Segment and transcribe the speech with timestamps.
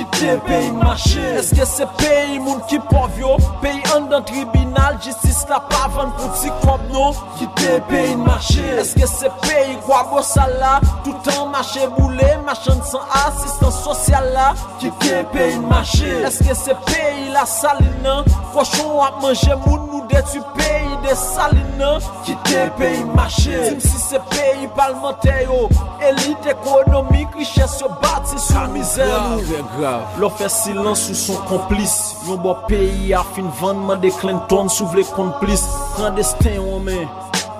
[0.00, 1.24] kite peyi mache.
[1.38, 3.36] Eske se peyi moun ki pov yo?
[3.62, 8.64] Peyi an dan tribunal Jistis la pavan pou ti kob nou Kite peyi mache.
[8.80, 10.78] Eske se peyi kwa go sala?
[11.04, 14.50] Toutan mache boule Machen san asistan sosyal la?
[14.80, 16.12] Kite peyi mache.
[16.28, 18.20] Eske se peyi la salina
[18.54, 21.92] Koshon ap manje moun nou detu peyi de salina
[22.24, 23.56] Ki te peyi mache.
[23.68, 25.68] Tim si se peyi palmente yo.
[26.00, 29.40] Elite ekonomik, riches yo bati sou mizer nou.
[30.20, 31.96] Lo fe silans sou son komplis
[32.28, 35.64] Yon bo peyi a fin vanman de Clinton sou vle komplis
[35.96, 37.08] Kandestin yon men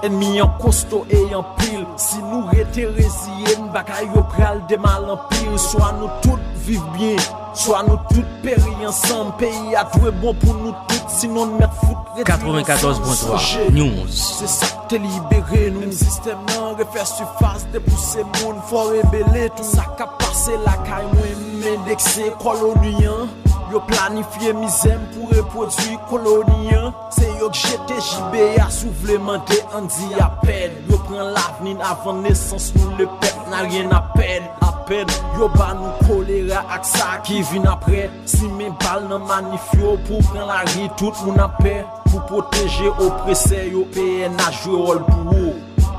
[0.03, 1.83] Enmi yon kosto e yon pil.
[2.01, 5.59] Si nou rete reziye N bagay yo pral de mal an pil.
[5.61, 7.21] So an nou tout viv bien.
[7.53, 9.35] So an nou tout peri ansam.
[9.41, 11.05] Peyi a dwe bon pou nou tout.
[11.21, 14.39] Sinon met fout 94.3 News.
[14.39, 19.67] Se sakte libere nou M sistem nan refer sufas Depouse moun fò rebele tout.
[19.69, 23.31] Sa ka pase la kay mwen Mendekse koloniyan
[23.71, 26.93] Yo planifié misère pour reproduire colonien.
[27.11, 30.73] C'est yo que j'étais JB à soufflementer en dit appel.
[30.91, 33.89] Yo prend l'avenir avant naissance nous le peuple n'a rien.
[33.91, 35.07] À peine
[35.39, 38.11] yo ba nous choléra ak ça qui vient après.
[38.27, 41.85] Si mes balles nan manifio pour prendre la rue tout moun a paix.
[42.11, 45.55] Pour protéger oppressé yo PNH joué rôle pour eux.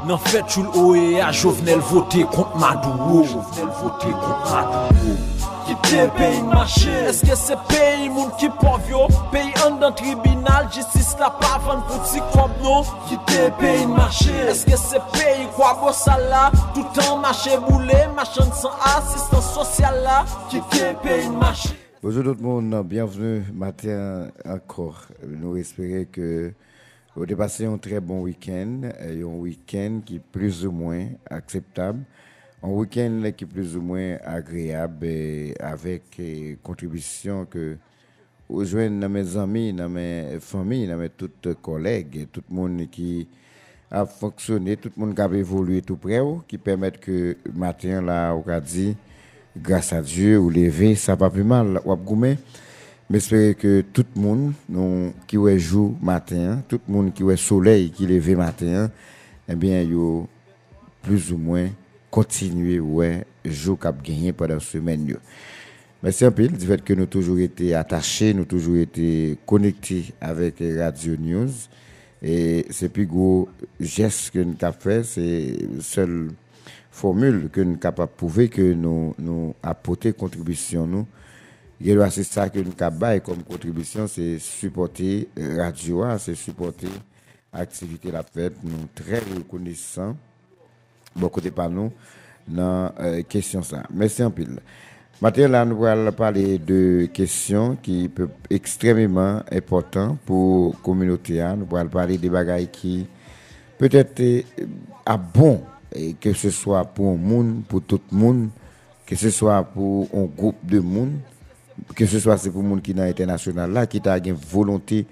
[0.05, 3.23] Nan fait tout l'OEA Jovenel voté contre Maduro.
[3.23, 5.15] Jovenel voté contre Maduro.
[5.91, 6.89] Quitter pays marché.
[6.89, 11.57] Est-ce que c'est pays moun qui pauvre yo Pays en dans tribunal Justice la pas
[11.57, 12.83] vendre pour petit comme non?
[13.09, 14.31] Quitter pays marché.
[14.31, 16.49] Est-ce que c'est pays quoi beau ça là?
[16.73, 20.23] Tout en marché boulé Machin sans assistance sociale là.
[20.49, 21.71] Quitter pays marché.
[22.01, 25.07] Bonjour tout le monde, bienvenue matin encore.
[25.27, 26.53] Nous espérons que
[27.17, 31.99] vous avez passé un très bon week-end, un week-end qui est plus ou moins acceptable,
[32.63, 37.77] un week-end qui est plus ou moins agréable et avec eh, contribution que
[38.47, 41.09] vous joignez dans mes amis, dans mes familles, dans mes
[41.61, 43.27] collègues, et tout le monde qui
[43.89, 48.01] a fonctionné, tout le monde qui a évolué tout près, ou, qui permettent que matin
[48.01, 48.95] là, on a dit,
[49.57, 51.97] grâce à Dieu, ou lever, ça va plus mal, ou
[53.09, 54.53] j'espère que tout le monde
[55.27, 58.91] qui est jour matin, tout le monde qui est soleil qui levé matin,
[59.47, 60.27] eh bien, yo
[61.01, 61.67] plus ou moins
[62.11, 65.07] continuer ouais jour cap gagné pendant semaine.
[65.07, 65.17] yo.
[66.03, 70.55] Merci un peu du fait que nous toujours été attachés, nous toujours été connectés avec
[70.59, 71.51] Radio News.
[72.23, 76.31] Et c'est plus gros geste que nous avons fait, c'est seule
[76.91, 81.07] formule que nous de prouver que nous, nous apporter contribution nous.
[81.83, 86.89] Et c'est ça que nous avons comme contribution, c'est supporter radio, c'est supporter
[87.53, 88.53] l'activité la fête.
[88.63, 90.15] Nous très reconnaissants,
[91.15, 91.91] beaucoup de par nous,
[92.47, 93.83] dans la question ça.
[93.93, 94.59] Merci un pile.
[95.21, 101.39] Maintenant, là, nous allons parler de questions qui peuvent extrêmement importantes pour la communauté.
[101.39, 101.55] hein.
[101.57, 103.05] Nous allons parler des bagailles qui
[103.77, 104.41] peut-être euh,
[105.05, 105.61] à bon,
[106.19, 108.49] que ce soit pour un monde, pour tout le monde,
[109.05, 111.13] que ce soit pour un groupe de monde,
[111.95, 115.05] que ce soit pour le monde qui est dans l'international là, qui a une volonté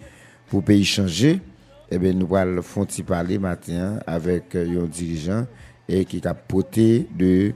[0.47, 1.39] pour le pays changer,
[1.91, 5.45] eh bien, nous allons faire parler matin avec euh, un dirigeant
[5.89, 7.53] et qui a porté de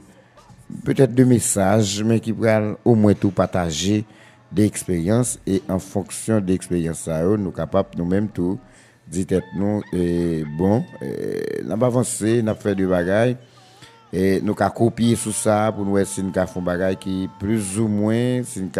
[0.84, 4.04] peut-être de messages, mais qui pourra au moins tout partager
[4.50, 8.58] des expériences et en fonction des expériences, nous capables nous-mêmes tout
[9.06, 13.36] dites nous et bon, e, n'a pas avancé, n'a fait des bagailles
[14.12, 17.88] et nous avons copié sur ça pour nous si nous font bagaille qui plus ou
[17.88, 18.70] moins si nous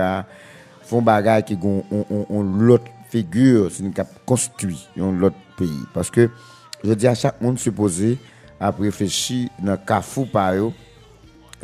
[0.82, 3.92] font bagaille qui ont on, on, l'autre figure si nous
[4.25, 6.31] construit dans l'autre pays parce que
[6.82, 8.19] je dis à chaque monde supposé
[8.64, 10.70] ap reflechi nan kafou pa yo,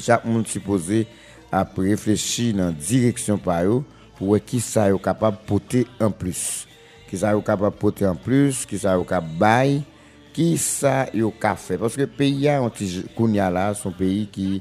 [0.00, 1.04] chak moun supose
[1.52, 3.80] ap reflechi nan direksyon pa yo,
[4.18, 6.66] pou wè ki sa yo kapab pote an plus.
[7.08, 9.80] Ki sa yo kapab pote an plus, ki sa yo kapab bay,
[10.36, 11.78] ki sa yo ka fe.
[11.80, 12.60] Paske peyi ya
[13.16, 14.60] kounya la, son peyi ki,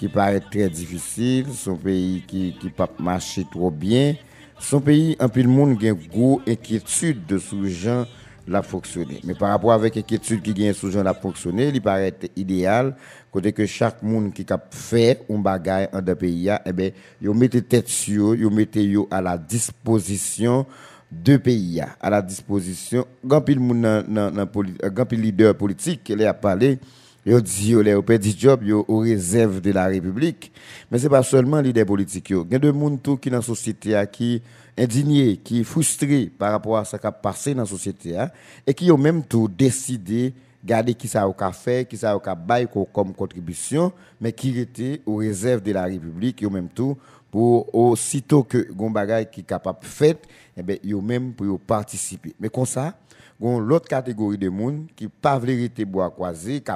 [0.00, 4.14] ki pare tre difisil, son peyi ki, ki pa mache tro bien,
[4.62, 8.06] son peyi anpil moun gen gwo ekietude de sou jan
[8.48, 9.20] la fonctionner.
[9.24, 12.94] Mais par rapport avec l'inquiétude qui gagne sous la fonctionner, il paraît idéal
[13.30, 16.90] côté que chaque monde qui a fait un bagage en deux pays, eh ben,
[17.22, 20.66] yo mettez tête sur, mettez yo à la disposition
[21.12, 23.04] de pays, à la disposition.
[23.24, 26.78] Grand pile nan poli- euh, grand pile leader politique qui a parlé,
[27.26, 30.52] yo dit yo les petit job yo aux réserves de la République.
[30.90, 32.30] Mais c'est pas seulement leader politique.
[32.30, 34.42] Il y a de monde tout qui dans la société qui
[34.78, 38.32] indigné, qui frustré par rapport à ce qui a passé dans la société a,
[38.66, 40.32] et qui ont même tout décidé
[40.64, 45.16] garder qui ça au café, qui ça au bail comme contribution, mais qui était aux
[45.16, 46.96] réserves de la République, et même tout
[47.30, 50.18] pour aussitôt que gon bagay qui capable fait
[50.56, 52.34] eh ben yo même pour participer.
[52.40, 52.98] Mais comme ça
[53.40, 56.72] l'autre catégorie de monde qui pas vérité bois croisé qui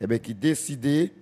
[0.00, 1.12] eh ben qui décider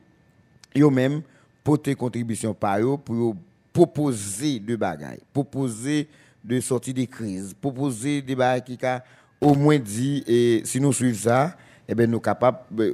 [0.74, 1.22] yo même
[1.64, 3.34] porter contribution par eux pour
[3.78, 6.08] proposer de bagailles, proposer
[6.42, 9.04] de sortir des crises, proposer des bagailles qui a
[9.40, 11.56] au moins dit et si nous suivons ça,
[11.88, 12.92] eh ben nous capables de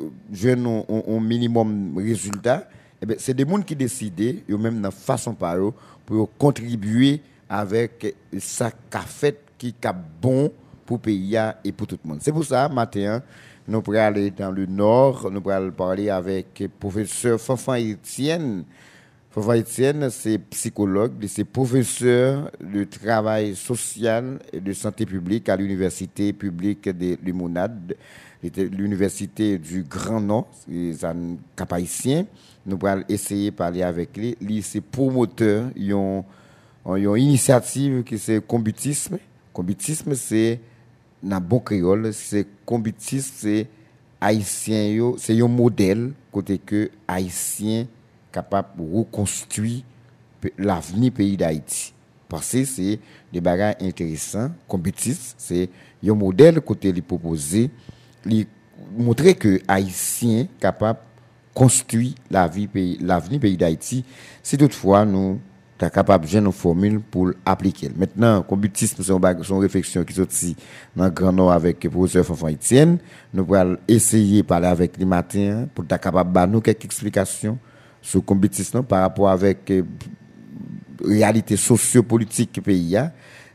[1.09, 2.69] un minimum résultat.
[3.01, 5.73] Eh ben c'est des gens qui décident, eux même dans façon par eux,
[6.05, 8.15] pour contribuer avec
[8.91, 9.89] qu'a fait qui est
[10.21, 10.53] bon
[10.85, 12.19] pour le pays et pour tout le monde.
[12.21, 13.23] C'est pour ça, matin,
[13.67, 18.65] nous pourrons aller dans le nord, nous pourrons parler avec le professeur Fanfan Etienne.
[19.35, 26.33] Fanfan Etienne, c'est psychologue, c'est professeur de travail social et de santé publique à l'université
[26.33, 27.97] publique de Limonade,
[28.41, 32.27] l'université du Grand Nord, c'est un capacien.
[32.65, 34.37] Nous pourrons essayer de parler avec lui.
[34.41, 36.25] Lui, c'est promoteur, ils ont,
[36.87, 39.19] une initiative qui c'est combutisme.
[39.53, 40.61] Combutisme, c'est
[41.21, 43.67] dans bon créole, c'est combutisme, c'est
[44.21, 47.89] haïtien, c'est un modèle côté que haïtien
[48.35, 49.83] capable de reconstruire
[50.59, 51.95] l'avenir pays d'Haïti.
[52.29, 52.99] Parce que c'est
[53.33, 54.51] des bagages intéressants.
[54.67, 55.69] Combutisme, c'est
[56.05, 57.71] un modèle côté lui proposer,
[58.25, 58.47] lui
[58.97, 60.99] montrer que haïtien capable
[61.55, 62.69] construire la vie
[63.01, 64.05] l'avenir pays d'Haïti.
[64.43, 65.39] Si toutefois nous
[65.79, 67.91] tu capable de gérer une formule pour appliquer.
[67.97, 70.57] Maintenant, combutisme, c'est une réflexion qui sorti
[70.95, 72.99] dans le Grand Nord avec le professeur Fanfan Etienne.
[73.33, 77.59] Nous allons essayer de parler avec lui matin pour être capable de nous quelques explications
[78.05, 79.83] sur combutisme par rapport avec la euh,
[81.03, 82.99] réalité sociopolitique du pays.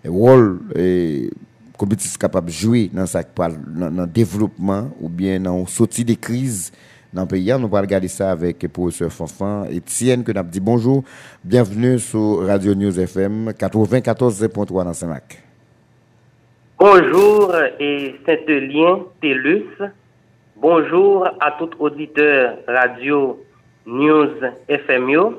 [0.04, 1.30] Le rôle et
[1.78, 6.72] combutisme capable de jouer dans, le développement ou bien dans la sortie des crises
[7.14, 7.46] dans le pays.
[7.46, 11.04] Nous allons regarder ça avec le professeur Fanfan Etienne, que nous dit bonjour.
[11.44, 15.44] Bienvenue sur Radio News FM 94.3 dans Saint-Mac.
[16.80, 19.68] Bonjour et Saint-Lien Télus.
[20.56, 23.40] Bonjour à tout auditeur Radio
[23.90, 24.36] News
[24.68, 25.34] FM.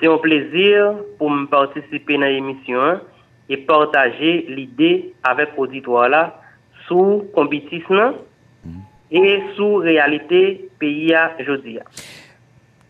[0.00, 3.00] C'est un plaisir pour me participer à l'émission
[3.48, 6.40] et partager l'idée avec l'auditoire là
[6.86, 8.14] sous compétition
[9.10, 11.78] et sous réalité pays aujourd'hui.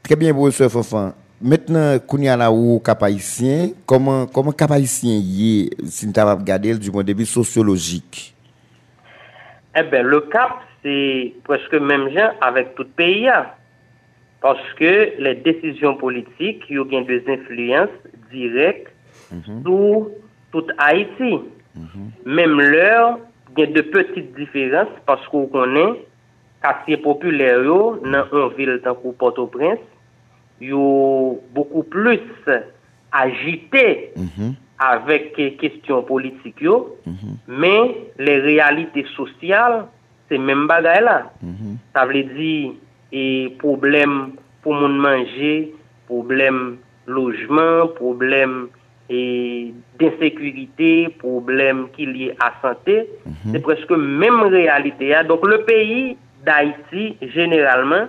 [0.03, 1.15] Très bien, professeur Fofan.
[1.41, 2.81] Maintenant, comment
[4.27, 8.35] comment est, du point de vue sociologique?
[9.77, 12.87] Eh bien, le cap, c'est presque même genre avec tout
[14.43, 15.05] Paske mm-hmm.
[15.05, 15.25] mm-hmm.
[15.25, 17.91] le desisyon politik yo gen de zinfluyans
[18.33, 18.89] direk
[19.31, 19.63] mm -hmm.
[19.63, 20.11] sou
[20.53, 21.35] tout Haiti.
[21.75, 22.07] Mm -hmm.
[22.25, 23.19] Mem lor
[23.57, 25.97] gen de petite diferans paske ou konen
[26.63, 29.83] katiye populer yo nan an vil tankou Port-au-Prince
[30.61, 32.21] yo beaucoup plus
[33.13, 34.51] agite mm -hmm.
[34.79, 37.35] avek kestyon politik yo mm-hmm.
[37.47, 39.89] men le realite sosyal
[40.29, 41.23] se men bagay la.
[41.93, 42.53] Sa vle di...
[43.13, 44.35] e problem
[44.65, 45.71] pou moun manje,
[46.09, 46.79] problem
[47.09, 48.69] lojman, problem
[49.09, 53.53] e d'insekurite, problem ki liye a sante, mm -hmm.
[53.53, 55.23] se preske menm realite ya.
[55.23, 58.09] Donk le peyi d'Haïti, generalman,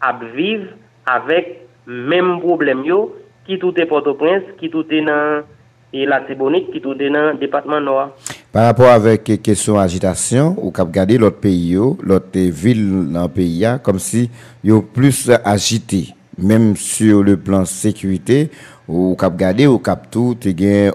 [0.00, 0.68] ap viv
[1.06, 1.46] avèk
[1.86, 3.14] menm problem yo,
[3.46, 5.44] ki toutè e Port-au-Prince, ki toutè e nan
[5.92, 8.06] e la Tibonite, ki toutè e nan Depatman Noa.
[8.54, 13.28] Par rapport avec les questions d'agitation, ou cap garder l'autre pays, l'autre ville dans le
[13.28, 14.30] pays, comme si
[14.62, 18.52] yo plus agité, même sur le plan sécurité,
[18.86, 20.92] ou cap garder ou cap tout des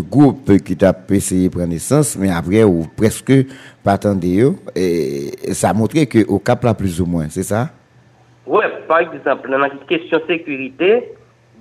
[0.00, 3.32] groupes qui t'a essayé prendre naissance mais après ou presque
[3.84, 4.26] pas attendre
[4.74, 7.68] et ça a montré que au cap là plus ou moins c'est ça?
[8.48, 11.12] Oui, par exemple dans la question sécurité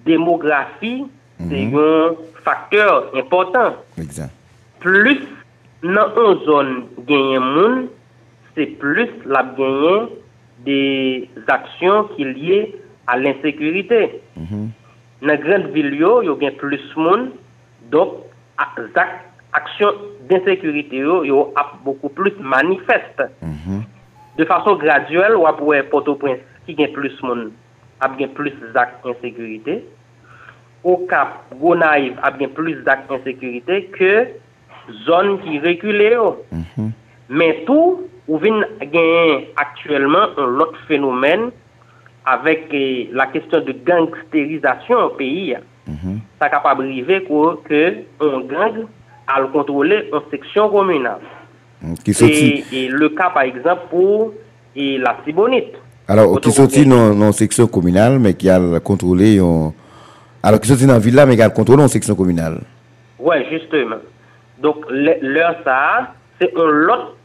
[0.08, 1.06] démographie
[1.38, 1.78] c'est mhm.
[1.78, 3.76] un facteur important.
[4.02, 4.32] Exact
[4.80, 5.22] plus
[5.84, 7.88] dans une zone gagne monde
[8.56, 10.08] c'est plus la gagner
[10.66, 12.76] des actions qui liées
[13.08, 14.22] à l'insécurité.
[14.38, 14.70] Mhm.
[15.22, 17.32] Dans grande ville yo yo gen plus monde
[17.92, 18.24] donc
[19.54, 19.92] action
[20.30, 21.54] d'insécurité yo yo
[21.84, 23.22] beaucoup plus manifeste.
[23.42, 23.82] Mm
[24.38, 27.52] de façon graduelle ou après Port-au-Prince qui gagne plus monde
[28.00, 29.86] a bien plus d'actes d'insécurité
[30.84, 34.28] au Cap Gonaïve a bien plus d'actes d'insécurité que
[35.06, 36.16] zone qui reculée
[36.52, 36.90] mm
[37.30, 41.52] mais tout ou vient gagner actuellement un autre phénomène
[42.26, 45.56] avec eh, la question de gangstérisation au pays,
[45.88, 46.20] mhm.
[46.40, 48.86] ça capable d'arriver que un gang
[49.28, 51.20] a le contrôler une section communale.
[52.08, 54.34] et, le cas, par exemple, pour
[54.76, 55.76] la Sibonite.
[56.08, 59.72] Alors, qui sortit dans une section communale, mais qui a contrôlé une
[60.42, 62.62] Alors que c'est dans la ville mais qu'elle contrôle en section communale.
[63.20, 63.98] Oui, justement.
[64.66, 67.16] Donc, leur ça, c'est un autre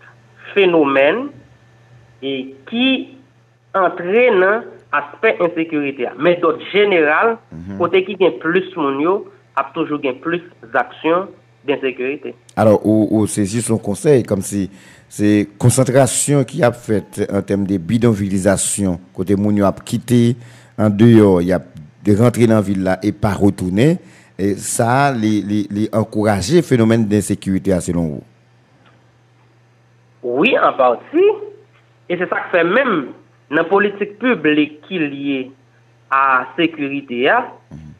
[0.52, 1.28] phénomène
[2.22, 3.16] et qui
[3.74, 6.06] entraîne aspect insécurité.
[6.18, 7.78] Méthode générale, mhm.
[7.78, 9.24] côté qui gagne plus mon
[9.56, 11.28] a toujours plus d'actions
[11.66, 12.34] d'insécurité.
[12.56, 14.68] Alors, ou, c'est juste son conseil, comme si
[15.08, 20.36] c'est concentration qui a fait en termes de bidonvillisation, côté mon a quitté
[20.76, 21.62] en dehors, il y a
[22.04, 23.96] de rentrer dans la ville là et pas retourner.
[24.42, 28.24] Et ça, les, les, les encourager phénomène d'insécurité selon vous?
[30.22, 31.30] Oui, en partie.
[32.08, 33.08] Et c'est ça que fait même
[33.50, 35.50] dans la politique publique qui est liée
[36.10, 37.48] à la sécurité, hein.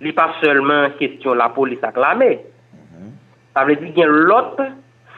[0.00, 2.40] il n'est pas seulement question de la police acclamée.
[2.73, 3.11] Mhm.
[3.54, 4.64] Ça veut dire qu'il y a l'autre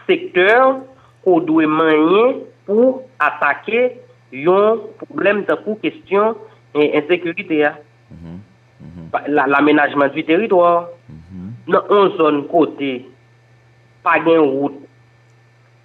[0.09, 0.81] secteur
[1.23, 3.93] qu'on doit manier pour attaquer
[4.35, 4.77] un
[5.07, 6.37] problème de question
[6.75, 7.65] d'insécurité.
[7.65, 7.75] Hein.
[8.11, 8.41] Mhm.
[9.27, 10.89] l'aménagement du territoire.
[11.09, 11.53] Mhm.
[11.69, 12.93] Nan on zon kote,
[14.03, 14.79] pa gen wout,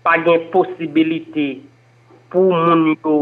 [0.03, 1.47] pa gen posibilite
[2.31, 3.17] pou moun yo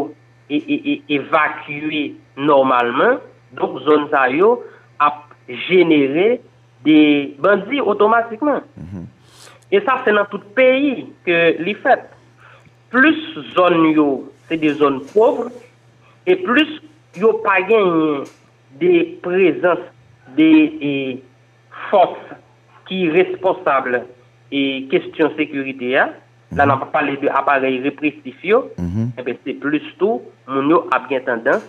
[0.50, 2.05] e, e, e, evakue
[2.38, 3.20] normalman,
[3.58, 4.60] donk zon sa yo
[5.03, 5.34] ap
[5.67, 6.39] genere
[6.86, 7.00] de
[7.41, 8.63] bandi otomatikman.
[8.77, 9.05] Mm -hmm.
[9.72, 12.05] E sa se nan tout peyi ke li fet.
[12.94, 13.20] Plus
[13.55, 14.08] zon yo
[14.48, 15.50] se de zon povre,
[16.25, 16.79] e plus
[17.17, 18.24] yo pa gen
[18.79, 19.79] des présences
[20.36, 21.22] des
[21.89, 22.17] forces
[22.88, 24.03] qui sont responsables
[24.51, 25.98] et question sécurité.
[25.98, 26.10] Hein.
[26.51, 28.44] Là, on pas parlé d'appareils répressifs,
[28.77, 31.63] mm eh ben, c'est plus tout, mon a bien tendance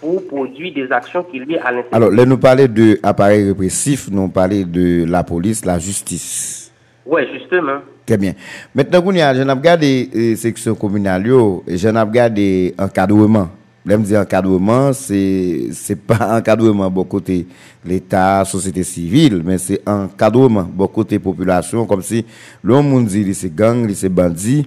[0.00, 1.96] pour produire des actions qui lient à l'insécurité.
[1.96, 6.72] Alors, là, nous parlons d'appareils répressifs, nous parlons de la police, la justice.
[7.04, 7.80] Oui, justement.
[8.06, 8.34] Très bien.
[8.74, 11.26] Maintenant, je vais regarder les sections communales
[11.66, 13.48] et je vais regarder encadrement.
[13.90, 17.46] Je me dis encadrement, c'est n'est pas encadrement bon côté
[17.86, 22.22] l'État, société civile, mais c'est encadrement bon côté population, comme si
[22.62, 24.66] l'homme dit c'est gang, c'est bandit.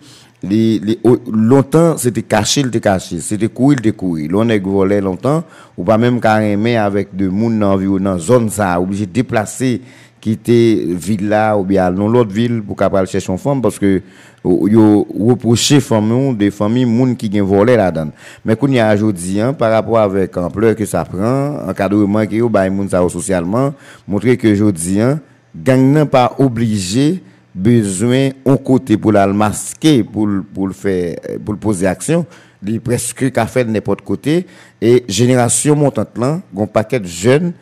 [1.31, 3.19] longtemps, c'était caché, c'était caché.
[3.19, 4.31] C'était courir, c'était courir.
[4.31, 5.43] L'on est volé longtemps,
[5.77, 9.81] ou pas même carrément avec de monde dans la zone ça, obligé de déplacer
[10.21, 14.01] quitter villa ou bien dans l'autre ville pour capable chercher une femme parce que
[14.43, 18.11] yo reprocher femme des familles moun qui gen volé là-dedans.
[18.45, 22.35] Mais qu'on y a aujourd'hui hein, par rapport avec l'ampleur que ça prend encadrement que
[22.35, 23.73] yo bay moun ça socialement
[24.07, 25.19] montrer que aujourd'hui hein,
[25.55, 27.21] gang n'a pas obligé
[27.53, 32.25] besoin un côté pour la masquer pour pour le faire pour le poser action.
[32.65, 34.45] Il presque qu'a fait de n'importe côté.
[34.79, 37.53] Et génération montante là un paquet de jeunes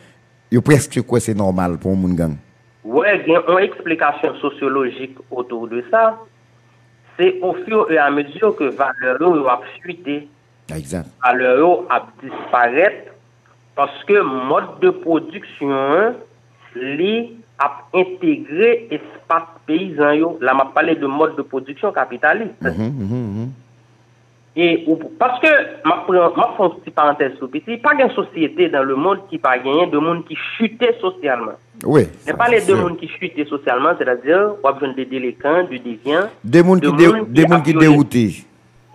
[0.51, 2.36] yo presque quoi c'est normal pour moun gang
[2.91, 6.17] oui, il y a une explication sociologique autour de ça.
[7.17, 10.27] C'est au fur et à mesure que valeur a fuité,
[11.24, 13.12] valeur a disparaître
[13.75, 16.15] parce que mode de production
[16.75, 20.38] li a intégré espace paysan yo.
[20.41, 22.62] Là, m'a parlé de mode de production capitaliste.
[22.62, 23.51] Mhm, mhm, mhm.
[24.60, 25.48] E, ou, paske,
[25.88, 26.01] ma,
[26.36, 29.88] ma fon si parantez sou piti, pa gen sosyete dan le moun ki pa genyen,
[29.88, 31.56] de moun ki chute sosyalman.
[31.86, 32.10] Oui.
[32.28, 35.80] Ne pale de moun ki chute sosyalman, se la dir, wap jen de delekan, de
[35.86, 36.28] devyen.
[36.44, 38.25] De moun ki derouti.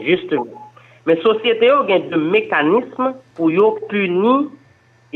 [0.05, 0.69] Justement.
[1.09, 4.37] Men sosyete yo gen de mekanisme pou yo puni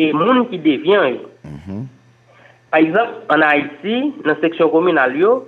[0.00, 1.30] e moun ki devyen yo.
[1.44, 1.86] Mm -hmm.
[2.70, 5.42] Par exemple, an Haiti, nan seksyon kominal yo,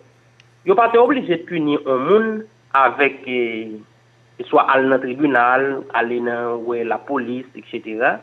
[0.69, 2.35] yo pa te oblije puni an moun
[2.75, 3.25] avèk...
[3.25, 3.90] E, eh,
[4.45, 8.17] soit aller dans le tribunal, aller dans la police, etc.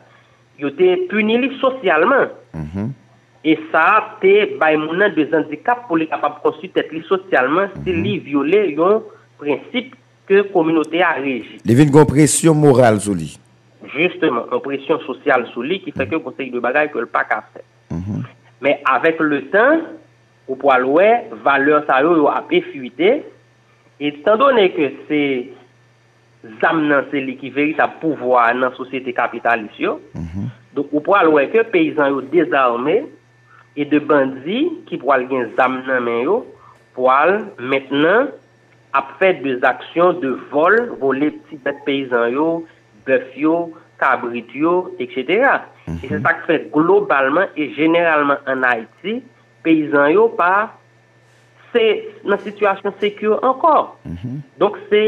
[0.58, 2.26] Ils ont puni socialement.
[2.54, 2.90] Mm
[3.44, 8.20] et ça, c'est un des handicaps pour les capables de construire socialement si mm -hmm.
[8.20, 9.00] violer un
[9.38, 9.94] principe
[10.26, 11.58] que la communauté a régi.
[11.64, 13.38] Il y a une pression morale sur lui.
[13.96, 17.06] Justement, une pression sociale sur lui qui fait que le conseil de bagaille que le
[17.06, 17.62] pas qu'à faire.
[17.90, 18.24] Mhm.
[18.60, 19.80] Mais avec le temps,
[20.48, 23.22] au poil ouais, valeur ça a fuité.
[24.00, 25.48] Et étant donné que c'est
[26.60, 29.98] zam nan se li ki veritab pouvoi nan sosyete kapitalis yo.
[30.14, 30.50] Mm -hmm.
[30.74, 32.96] Dok ou pral wè ke peyizan yo dezarmè
[33.76, 36.44] e de bandi ki pral gen zam nan men yo
[36.94, 38.30] pral mètnen
[38.92, 42.46] ap fè des aksyon de vol volè pti bet peyizan yo,
[43.06, 45.18] bèf yo, kabrit yo, etc.
[45.28, 46.04] Mm -hmm.
[46.04, 49.22] E se tak fè globalman e generalman an Haiti
[49.62, 50.70] peyizan yo pa
[51.72, 51.84] se
[52.24, 53.96] nan situasyon sekyo ankor.
[54.04, 54.36] Mm -hmm.
[54.58, 55.02] Donk se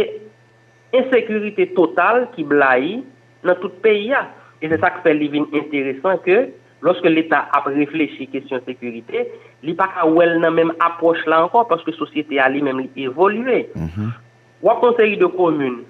[0.93, 3.01] insekurite total ki blai
[3.47, 4.27] nan tout peyi ya.
[4.61, 6.51] E se sa ki fe li vin interesant ke,
[6.85, 9.25] loske l'Etat ap reflechi kesyon sekurite,
[9.65, 12.91] li pa ka wel nan menm aproche la ankon, paske sosyete a li menm li
[13.05, 13.65] evolue.
[13.75, 14.11] Mm -hmm.
[14.63, 15.85] Wap konseri de komune,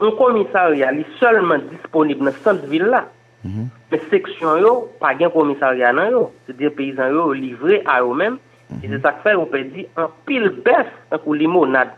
[0.00, 3.04] un komisarya li solman disponib nan sant vil la,
[3.44, 3.66] mm -hmm.
[3.90, 8.14] pe seksyon yo, pa gen komisarya nan yo, se de peyizan yo livre a yo
[8.14, 8.84] menm, mm -hmm.
[8.84, 11.90] e se sa ki fe ou pe di an pil bes an kou limonade.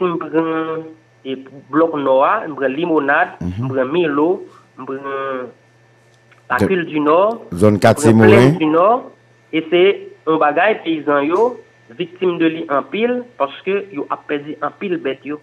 [0.00, 1.01] Mpren...
[1.24, 1.38] et
[1.70, 4.46] bloc noir, on prend limonade, on prend Milo,
[4.78, 4.94] on prend
[6.50, 9.10] la pile du Nord, zone 4 du Nord,
[9.52, 11.60] et c'est un bagage paysan yo,
[11.98, 15.40] victime de lui en pile, parce que yo a perdu en pile bête yo.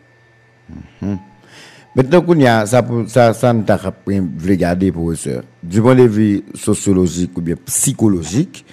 [1.02, 1.16] Mm
[1.96, 3.78] Maintenant, ça, ça, ça nous a
[4.48, 5.42] regarder, professeur.
[5.62, 8.64] Du point de vue sociologique ou bien psychologique,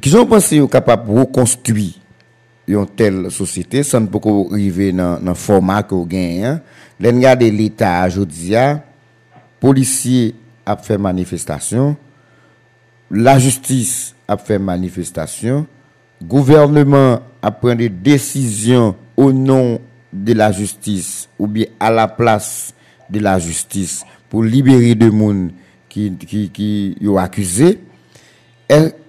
[0.00, 1.94] qui sont pensés capables de reconstruire
[2.74, 6.54] une telle société sans beaucoup arriver dans le format que vous gagnez.
[7.02, 8.54] Regardez l'État aujourd'hui,
[9.58, 10.34] policiers
[10.64, 11.96] a fait manifestation,
[13.10, 15.66] la justice a fait manifestation,
[16.22, 19.80] gouvernement a pris des décisions au nom
[20.12, 22.74] de la justice ou bien à la place
[23.08, 25.48] de la justice pour libérer des gens
[25.88, 27.80] qui qui qui ont accusé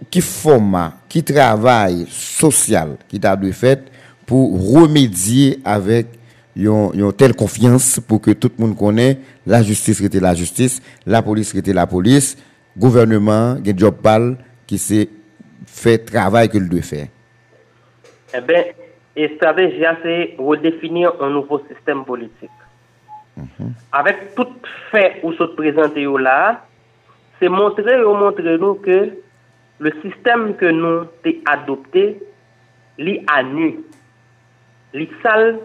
[0.10, 3.84] qui format qui travail social qui a dû fait
[4.26, 6.08] pour remédier avec
[6.56, 11.22] une telle confiance pour que tout le monde connaisse la justice était la justice la
[11.22, 12.38] police était la police
[12.78, 14.38] gouvernement un job pal
[14.68, 15.10] qui s'est
[15.66, 17.08] fait travail qu'il doit faire
[18.34, 18.64] eh bien
[19.16, 22.50] et stratégie, c'est redéfinir un nouveau système politique.
[23.36, 23.74] Mhm.
[23.92, 24.48] Avec tout
[24.90, 26.66] fait où se présenter là,
[27.40, 29.12] c'est montrer ou montrer nous que
[29.82, 32.04] le sistem ke nou te adopte,
[33.02, 33.72] li anu,
[34.94, 35.56] li sal,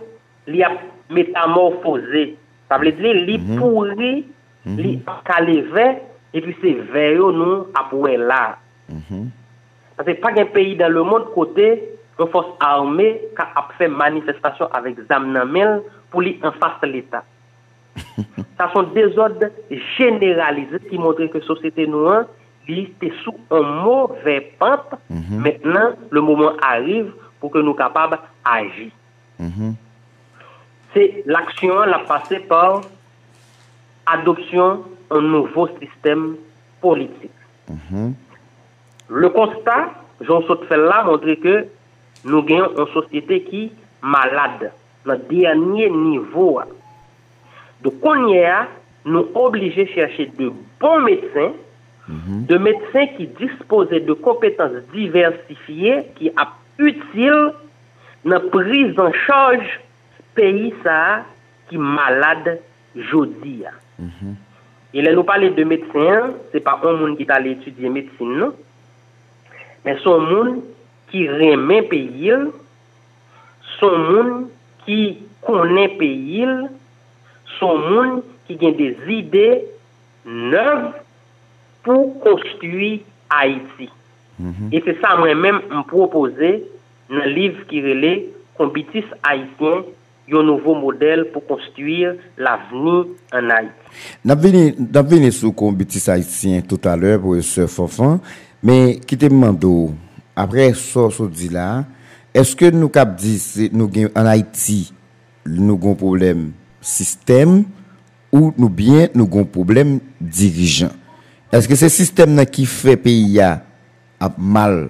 [0.49, 0.81] li ap
[1.13, 2.27] metamorfose.
[2.67, 3.59] Sa vle di li mm -hmm.
[3.61, 4.77] pouri, mm -hmm.
[4.83, 5.87] li ap kaleve,
[6.33, 8.57] epi se veyo nou ap wè la.
[8.89, 9.25] Mm -hmm.
[9.97, 11.69] Sa se pa gen peyi dan le moun kote,
[12.19, 13.07] yon fos arme
[13.37, 15.81] ka ap fè manifestasyon avèk zam nan men
[16.11, 17.25] pou li enfase l'Etat.
[18.57, 19.53] Sa son dezod
[19.97, 22.25] generalize ki montre ke sosete nou an,
[22.69, 24.95] noire était sous un mauvais pente.
[25.11, 25.41] Mhm.
[25.41, 28.91] Maintenant, le moment arrive pour que nous soyons capables d'agir.
[29.39, 29.75] Mhm.
[30.95, 32.83] C'est l'action, la passée par
[34.07, 36.37] adoption d'un nouveau système
[36.81, 37.31] politique.
[37.69, 38.15] Mhm.
[39.09, 41.67] Le constat, Jean fait là, montre que
[42.25, 44.73] nous gagnons une société qui est malade,
[45.05, 46.61] le dernier niveau.
[47.83, 48.67] Donc, on y a,
[49.05, 51.53] nous obligés de chercher de bons médecins,
[52.09, 57.53] mm de médecins qui disposaient de compétences diversifiées qui a utile
[58.25, 59.81] la prise en charge
[60.35, 61.25] pays ça
[61.69, 62.61] qui malade
[62.95, 63.73] jodi ya.
[63.99, 64.35] Mm -hmm.
[64.95, 67.89] Et là, nous parlons de médecins, ce n'est pas un monde qui est allé étudier
[67.91, 68.53] médecine, non?
[69.85, 70.63] Mais son monde
[71.11, 72.33] qui remet pays,
[73.79, 74.49] son monde
[74.85, 76.47] qui connaît pays,
[77.59, 79.65] son monde qui a des idées
[80.25, 80.95] neuves
[81.87, 83.89] pou konstui Haiti.
[84.39, 84.73] Mm -hmm.
[84.75, 86.51] E se sa mwen men m propose
[87.09, 88.13] nan liv ki rele
[88.59, 89.87] kompitis Haitien
[90.27, 92.97] yon nouvo model pou konstuir l'aveni
[93.37, 93.93] an Haiti.
[94.27, 98.19] Nap veni sou kompitis Haitien tout alè pou se fofan,
[98.63, 99.95] men ki te mando,
[100.35, 101.85] apre so so di la,
[102.35, 103.39] eske nou kap di
[103.73, 104.83] nou gen an Haiti
[105.47, 106.51] nou gon problem
[106.83, 107.63] sistem
[108.35, 110.91] ou nou bien nou gon problem dirijan?
[111.55, 113.51] Eske se sistem nan ki fe peyi ya
[114.23, 114.87] ap mal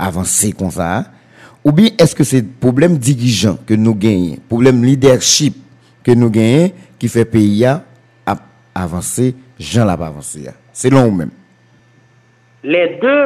[0.00, 1.04] avanse kon sa?
[1.60, 5.58] Ou bi eske se problem dirijan ke nou genye, problem leadership
[6.06, 6.70] ke nou genye
[7.00, 7.76] ki fe peyi ya
[8.28, 8.42] ap
[8.76, 10.56] avanse, jan la ap avanse ya?
[10.74, 11.30] Selon ou men?
[12.64, 13.16] Le de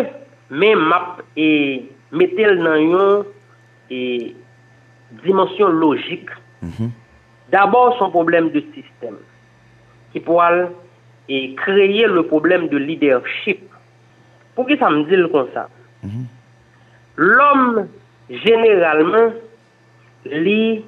[0.55, 1.49] men map e
[2.14, 3.25] metel nan yon
[3.90, 4.01] e
[5.25, 6.31] dimensyon logik.
[6.61, 6.90] Mm -hmm.
[7.51, 9.16] D'abord son problem de sistem
[10.12, 10.68] ki pou al
[11.28, 13.60] et créer le problème de leadership.
[14.54, 15.68] Pourquoi ça me dit comme ça?
[16.02, 16.26] Mhm.
[17.16, 17.88] L'homme,
[18.30, 19.32] généralement,
[20.26, 20.84] lui,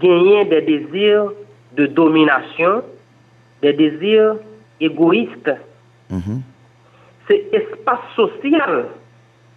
[0.00, 1.32] gagne des désirs
[1.76, 2.82] de domination,
[3.62, 4.36] des désirs
[4.80, 5.50] égoïstes.
[6.10, 6.42] Mhm
[7.28, 8.86] c'est espace social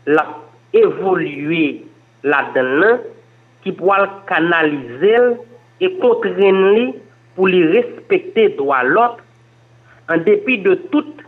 [0.06, 0.25] la
[0.73, 1.86] évoluer
[2.23, 2.99] là-dedans
[3.63, 5.38] qui pourra canaliser
[5.82, 6.93] et contraindre
[7.36, 9.23] pour les respecter droit l'autre
[10.08, 11.24] an depi de tout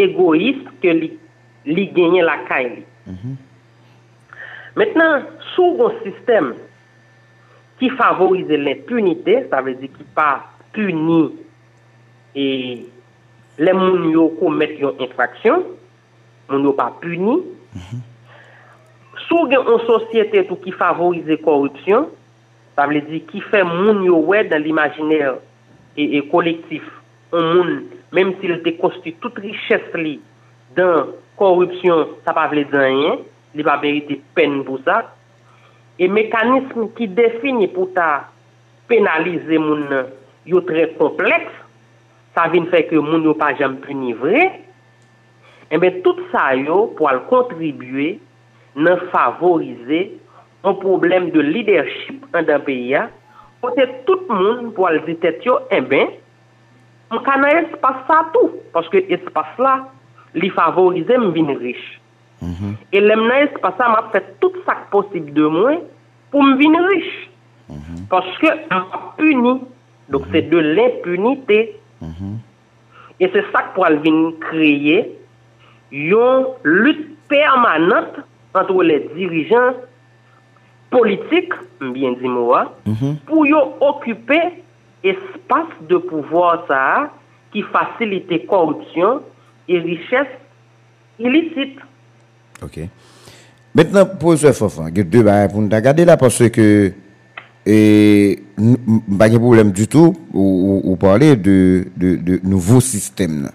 [0.00, 1.10] egoist ke li,
[1.68, 2.84] li genye la kay li.
[3.06, 3.40] Mm -hmm.
[4.76, 6.54] Mètnen, sou kon sistem
[7.80, 11.20] ki favorize l'impunite, sa vezi ki pa puni
[12.34, 12.46] e
[13.58, 15.66] le moun yo komet yon infraksyon,
[16.48, 18.00] moun yo pa puni, mm -hmm.
[19.28, 22.08] sou gen yon sosyete tou ki favorize korupsyon,
[22.74, 25.34] sa vezi ki fe moun yo wè dan l'imaginer
[25.96, 26.82] e, e kolektif,
[27.32, 30.18] moun moun menm til te kosti tout richesse li
[30.76, 33.22] dan korupsyon sa pa vle danyen,
[33.56, 35.02] li pa verite pen pou sa,
[36.00, 38.28] e mekanisme ki defini pou ta
[38.90, 39.86] penalize moun
[40.48, 41.52] yo tre kompleks,
[42.36, 44.48] sa vin fè ke moun yo pa jam punivre,
[45.72, 48.16] e men tout sa yo pou al kontribuye
[48.76, 50.04] nan favorize
[50.68, 53.08] an problem de lidership an dan peya,
[53.64, 56.12] pote tout moun pou al vitet yo, e ben,
[57.12, 59.74] m ka nan espas sa tou, paske espas la,
[60.34, 62.00] li favorize m vin riche.
[62.40, 62.72] Mm -hmm.
[62.92, 65.80] E lem nan espas sa, m ap fet tout sak posib de mwen,
[66.30, 67.28] pou m vin riche.
[67.68, 68.08] Mm -hmm.
[68.08, 69.60] Paske m ap puni,
[70.08, 71.60] dok se de l'impunite.
[73.22, 75.04] E se sak pou al vin kreye,
[75.92, 78.24] yon lut permanente
[78.58, 79.76] antre le dirijan
[80.92, 83.20] politik, m bien di mwa, mhm.
[83.28, 84.40] pou yon okupe
[85.04, 87.10] espace de pouvoir ça
[87.52, 89.22] qui facilite corruption
[89.68, 90.28] et richesse
[91.18, 91.78] illicite.
[92.62, 92.80] OK.
[93.74, 96.92] Maintenant, pour ce Fofan, il a deux barres pour nous regarder là parce que
[97.64, 98.42] et
[99.18, 103.50] pas de problème du tout ou, parler de, de, nouveaux systèmes.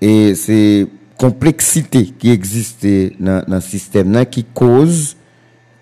[0.00, 2.84] Et c'est complexité qui existe
[3.20, 5.16] dans, dans le système qui cause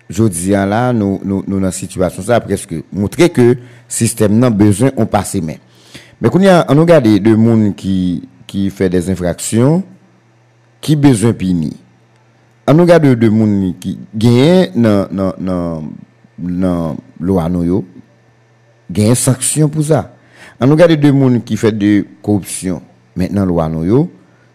[0.09, 3.57] je dis là, nous, nous, nous, dans situation ça, presque, montrer que
[3.95, 5.59] système n'a besoin, on passe mais.
[6.21, 9.83] Mais quand on regarde des monde qui, qui fait des infractions,
[10.81, 11.73] qui besoin puni.
[12.67, 15.83] On regarde de monde qui gagne dans, dans, dans,
[16.37, 17.85] dans loi yo,
[18.91, 20.13] gagne sanction pour ça.
[20.59, 22.81] On regarde de monde qui fait de corruption,
[23.15, 24.11] maintenant loi yo,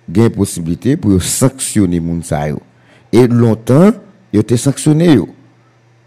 [0.09, 2.49] gagne possibilité pour sanctionner moun ça.
[3.13, 3.91] Et longtemps,
[4.33, 5.29] yo été sanctionné yo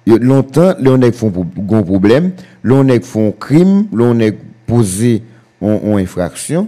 [0.06, 1.32] longtemps, l'on est font
[1.72, 5.24] un problème, l'on est font crime, l'on est posé
[5.62, 6.68] en, infraction,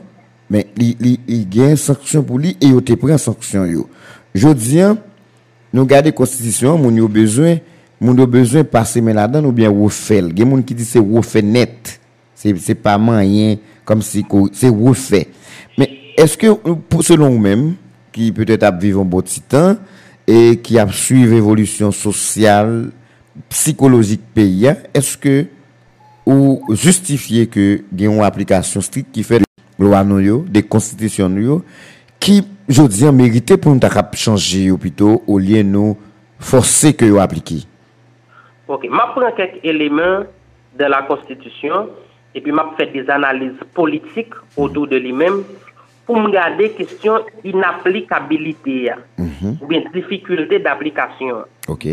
[0.50, 1.19] mais il
[1.54, 3.65] y a une sanction pour lui et il te prend sanction.
[4.34, 4.80] Je dis,
[5.74, 7.58] nous gardons la constitution, nous avons besoin,
[8.00, 10.26] nous avons besoin de passer là-dedans ou bien refaire.
[10.30, 12.00] Il y a des gens qui disent c'est refait net.
[12.34, 15.28] C'est, c'est pas moyen comme si c'est refait.
[15.78, 16.48] Mais est-ce que,
[17.02, 17.76] selon vous-même,
[18.12, 19.76] qui peut-être a vécu un bon petit temps
[20.28, 22.91] et qui a suivi l'évolution sociale,
[23.50, 25.45] psychologique pays, est-ce que
[26.26, 29.45] ou justifier que y a une application stricte qui fait des
[29.78, 31.62] lois des constitutions
[32.19, 33.80] qui je dis mérité pour nous
[34.13, 35.98] changer plutôt au lieu nous
[36.39, 37.63] forcer que vous appliquer?
[38.67, 40.24] OK, je prends quelques éléments
[40.78, 41.89] de la constitution
[42.34, 45.43] et puis je fais des analyses politiques autour de lui-même
[46.06, 49.26] pour me garder question inapplicabilité mm
[49.62, 51.43] ou bien difficulté d'application.
[51.67, 51.88] OK.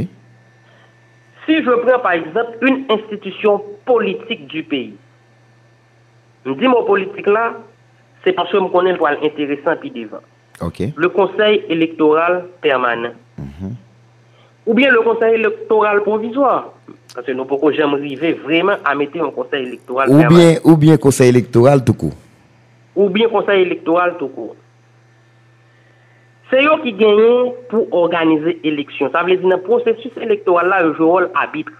[1.47, 4.95] Si je prends par exemple une institution politique du pays,
[6.47, 7.55] je dis mon politique là,
[8.25, 10.19] c'est parce que je connais le intéressant puis devant.
[10.97, 13.15] Le conseil électoral permanent.
[13.39, 13.75] Mhm.
[14.67, 16.73] Ou bien le conseil électoral provisoire.
[17.15, 20.39] Parce que nous pouvons jamais arriver vraiment à mettre un conseil électoral ou permanent?
[20.39, 22.15] Bien, ou bien conseil électoral tout court.
[22.95, 24.55] Ou bien conseil électoral tout court.
[26.53, 29.11] C'est eux qui gagnent pour organiser l'élection.
[29.11, 31.73] Ça veut dire que dans le processus électoral, là, un rôle arbitre.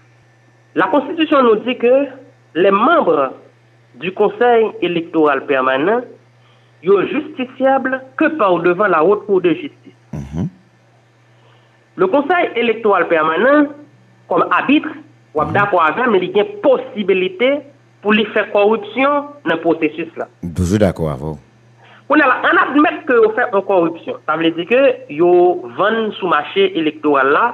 [0.73, 2.07] La Constitution nous dit que
[2.55, 3.33] les membres
[3.95, 6.01] du Conseil électoral permanent
[6.83, 9.93] sont justiciables que par devant la haute cour de justice.
[10.11, 10.49] Mhm.
[11.95, 13.67] Le Conseil électoral permanent,
[14.27, 14.89] comme arbitre,
[15.35, 17.59] ou d'accord avec, mais il y a une possibilité
[18.01, 20.27] pour lui faire corruption dans le processus là.
[20.55, 21.37] Toujours d'accord avec on
[22.13, 24.19] Kounè la, an admèt ke yo fè an korupsyon.
[24.27, 24.79] Sa vle di ke
[25.17, 25.31] yo
[25.79, 27.45] van soumache elektoral la,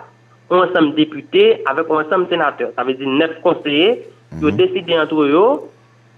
[0.51, 2.73] an sam deputè, avèk an sam senatèr.
[2.75, 4.41] Sa vle di nef konseye, mm -hmm.
[4.43, 5.45] yo deside antre yo,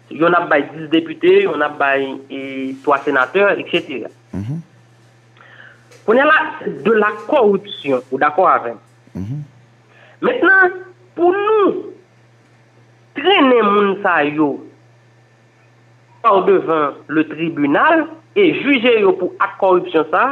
[0.10, 4.10] yo nap bay 10 deputè, yo nap bay e, 3 senatèr, etc.
[4.34, 4.58] Mm -hmm.
[6.06, 8.78] Kounè la, de la korupsyon, ou d'akor avèm.
[9.14, 9.22] Mhm.
[9.22, 9.42] Mm -hmm.
[10.22, 10.72] Mètnen,
[11.14, 11.94] pou nou,
[13.14, 14.66] trenè moun sa yo,
[16.24, 20.24] par devan le tribunal, e juje yo pou ak korupsyon sa,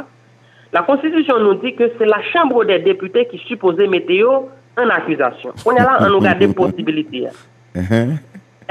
[0.76, 4.46] la konstitusyon nou di ke se la chambre de depute ki suppose mete yo
[4.80, 5.58] an akuzasyon.
[5.68, 7.34] On ya la an nou gade posibilite ya.
[7.76, 8.16] Uh-huh.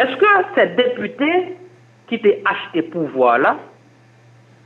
[0.00, 1.30] Eske se depute
[2.08, 3.56] ki te achete pouvoi la,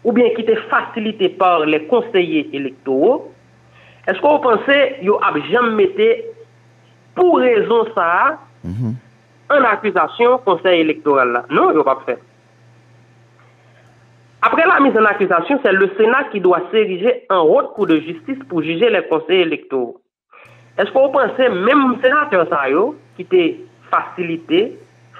[0.07, 3.33] ou bien ki te fasilite par le konseye elektoro,
[4.07, 6.11] eske ou pense yo ap jam mette
[7.17, 8.37] pou rezon sa an
[8.71, 9.73] uh-huh.
[9.75, 11.49] akuzasyon konseye elektoral la?
[11.51, 12.21] Non, yo pa pe fè.
[14.45, 17.99] Après la mise en accusation, c'est le Sénat qui doit s'ériger en haute cour de
[18.01, 20.01] justice pour juger les conseils électoraux.
[20.77, 24.73] Est-ce que vous pensez même sénateur Sayo, qui était facilité,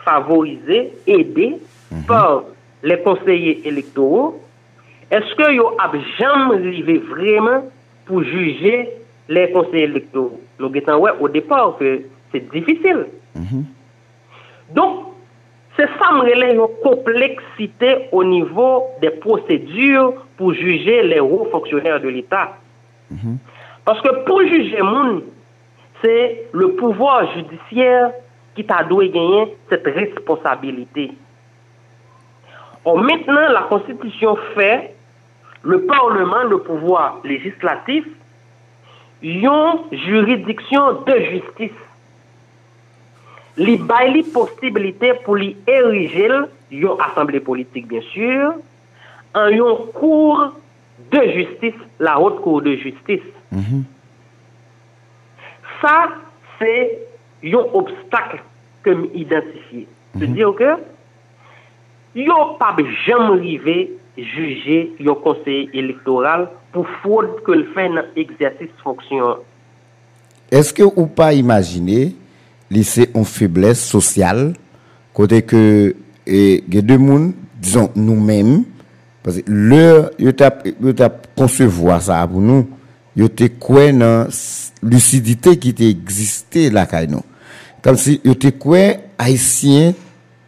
[0.05, 2.07] favorisé, aidé mm -hmm.
[2.07, 2.43] par
[2.83, 4.31] les conseillers électoraux,
[5.15, 5.87] est-ce que yo a
[6.19, 7.61] jamais arrivé vraiment
[8.07, 8.79] pour juger
[9.29, 10.41] les conseillers électoraux?
[10.59, 11.89] Nous ouais, au départ que
[12.31, 13.01] c'est difficile.
[13.37, 13.63] Mm -hmm.
[15.83, 22.57] C'est ça une complexité au niveau des procédures pour juger les hauts fonctionnaires de l'État.
[23.13, 23.37] Mm-hmm.
[23.85, 25.23] Parce que pour juger moun,
[26.03, 28.13] c'est le pouvoir judiciaire
[28.55, 31.13] qui t'a dû gagner cette responsabilité.
[32.85, 34.95] Or, maintenant, la Constitution fait
[35.63, 38.05] le Parlement, le pouvoir législatif,
[39.23, 39.51] une
[39.93, 41.79] juridiction de justice.
[43.57, 46.29] Li baille possibilité pour lui ériger
[46.71, 48.55] une assemblée politique, bien sûr,
[49.35, 50.55] en une cour
[51.11, 53.21] de justice, la haute cour de justice.
[53.55, 53.83] Mm-hmm.
[55.83, 56.09] Ça,
[56.59, 56.99] c'est
[57.45, 58.43] un obstacle
[58.83, 59.87] que m'identifier.
[60.17, 60.77] C'est-à-dire que
[62.15, 68.69] yo pas jamais arrivé juger un conseil électoral pour faute que le fait dans l'exercice
[68.83, 69.37] fonction.
[70.51, 72.15] Est-ce que ou pas imaginer
[72.83, 74.55] c'est une faiblesse sociale
[75.13, 75.95] côté que
[76.27, 78.65] et deux monde disons nous-mêmes
[79.23, 82.69] parce que yo t'a concevoir ça pour nous
[83.17, 84.27] yo te quoi dans
[84.83, 86.89] lucidité qui existait là
[87.83, 89.93] comme si yo te quoi haïtien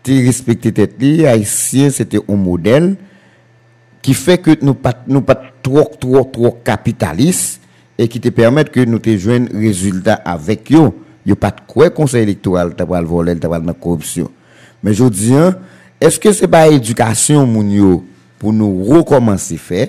[0.02, 2.96] te respecté tête li haïtien c'était un modèle
[4.02, 7.60] qui fait que nous pas nous pas trop trop trop capitalistes
[7.96, 10.94] et qui te permettent que nous te joindre résultat avec yo
[11.26, 14.30] yo pas de quoi conseil électoral t'a pas le voler t'a pas la corruption
[14.82, 15.56] mais je dis hein,
[16.00, 18.04] est-ce que c'est pas éducation moun yo
[18.38, 19.88] pour nous recommencer faire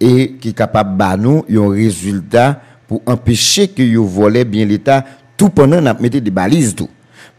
[0.00, 5.04] et qui est capable de nous un résultat pour empêcher que vous volez bien l'État
[5.36, 6.88] tout pendant nous mettre des balises tout.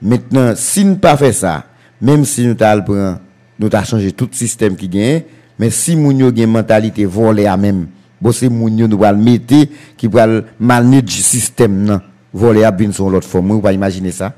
[0.01, 1.65] Maintenant, si nous pas fait ça,
[1.99, 3.17] même si nous avons
[3.59, 5.23] nous avons changé tout le système qui gagne,
[5.57, 7.87] mais si nous avons une mentalité volée à même,
[8.21, 9.55] bon c'est nous nous va mettre
[9.95, 10.27] qui va
[10.59, 12.01] manager le système non,
[12.37, 14.33] voler à bien sur l'autre forme, vous pas imaginer ça.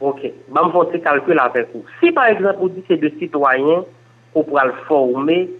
[0.00, 1.84] OK, je vais faire calcul avec vous.
[2.00, 3.84] Si par exemple vous dites c'est de citoyens
[4.32, 5.50] pour le former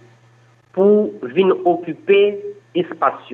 [0.73, 2.39] pour venir occuper
[2.75, 3.33] espace.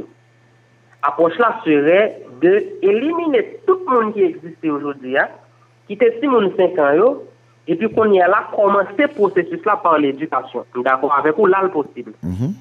[1.02, 5.28] Approche là serait de éliminer tout le monde qui existe aujourd'hui, hein,
[5.88, 7.17] qui était 6 5 ans,
[7.67, 10.65] et puis qu'on y a là, commencer le processus là par l'éducation.
[10.84, 11.15] D'accord?
[11.17, 12.13] Avec vous, là, le possible.
[12.23, 12.54] Mm-hmm.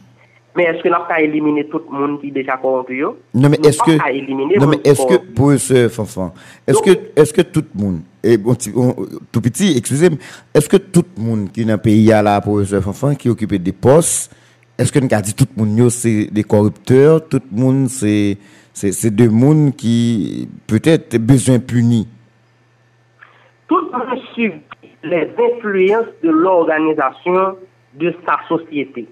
[0.54, 3.02] Mais est-ce que là, on éliminer tout le monde qui est déjà corrompu
[3.34, 4.58] Non, mais est-ce que.
[4.60, 6.34] Non, mais est-ce que, pour ce Fanfan,
[6.66, 10.18] est-ce que, est-ce que tout le monde, et bon, tout petit, excusez-moi,
[10.52, 13.30] est-ce que tout le monde qui est dans le pays là, pour ce Fanfan, qui
[13.30, 14.34] occupe des postes,
[14.76, 18.36] est-ce que nous avons dit tout le monde c'est des corrupteurs, tout le monde c'est
[18.74, 22.08] c'est des gens qui peut-être besoin punis
[23.68, 24.60] Tout le monde subit
[25.04, 27.56] les influences de l'organisation
[27.94, 29.06] de sa société.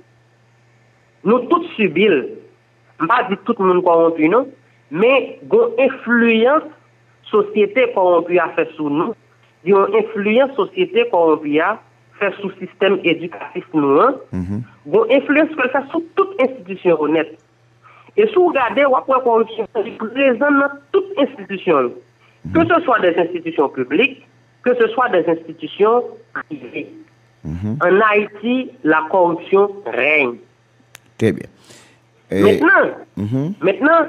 [1.26, 2.22] nou tout subil,
[3.00, 4.48] mba di tout moun korompi nou,
[4.90, 6.66] men gon influyans
[7.30, 9.16] sosyete korompi a fè sou nou,
[9.68, 11.76] yon influyans sosyete korompi a
[12.20, 14.60] fè sou sistem edukatif nou an, mm -hmm.
[14.92, 17.36] gon influyans kwen fè sou tout institisyon honet.
[18.16, 21.96] E sou gade wapwen korompi prezant nan tout institisyon nou.
[22.42, 22.52] Mhm.
[22.54, 24.26] Que ce soit des institutions publiques,
[24.62, 26.88] que ce soit des institutions privées.
[27.44, 27.74] Mm -hmm.
[27.86, 30.38] En Haïti, la corruption règne.
[31.20, 31.48] Très bien.
[32.30, 33.54] Maintenant, mhm.
[33.60, 34.06] maintenant,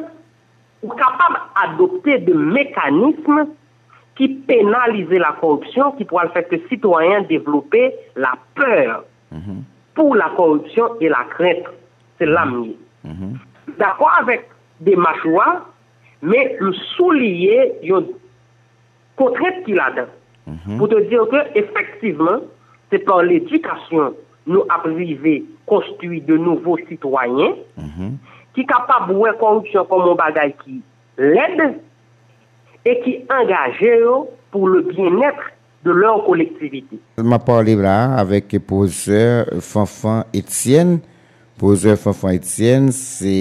[0.82, 3.48] vous êtes capable d'adopter des mécanismes
[4.16, 7.76] qui pénalisent la corruption, qui pourraient faire que les citoyens développent
[8.16, 9.04] la peur
[9.94, 11.66] pour la corruption et la crainte.
[12.18, 12.78] C'est l'ami.
[13.78, 14.48] D'accord avec
[14.80, 15.70] des mâchoires,
[16.22, 18.06] mais le soulier, il y a une
[19.18, 20.78] contrainte qu'il a dedans.
[20.78, 22.40] Pour te dire que, effectivement,
[22.90, 24.14] c'est par l'éducation
[24.50, 28.12] nou aprive konstui de nouvo sitwanyen, mm -hmm.
[28.54, 30.82] ki kapab wè korupsyon komon bagay ki
[31.18, 31.60] led,
[32.86, 36.98] e ki angaje yo pou le bien-etre de lor kolektivite.
[37.18, 41.00] Ma parli la avèk poseur Fanfan Etienne.
[41.62, 43.36] Poseur Fanfan Etienne, se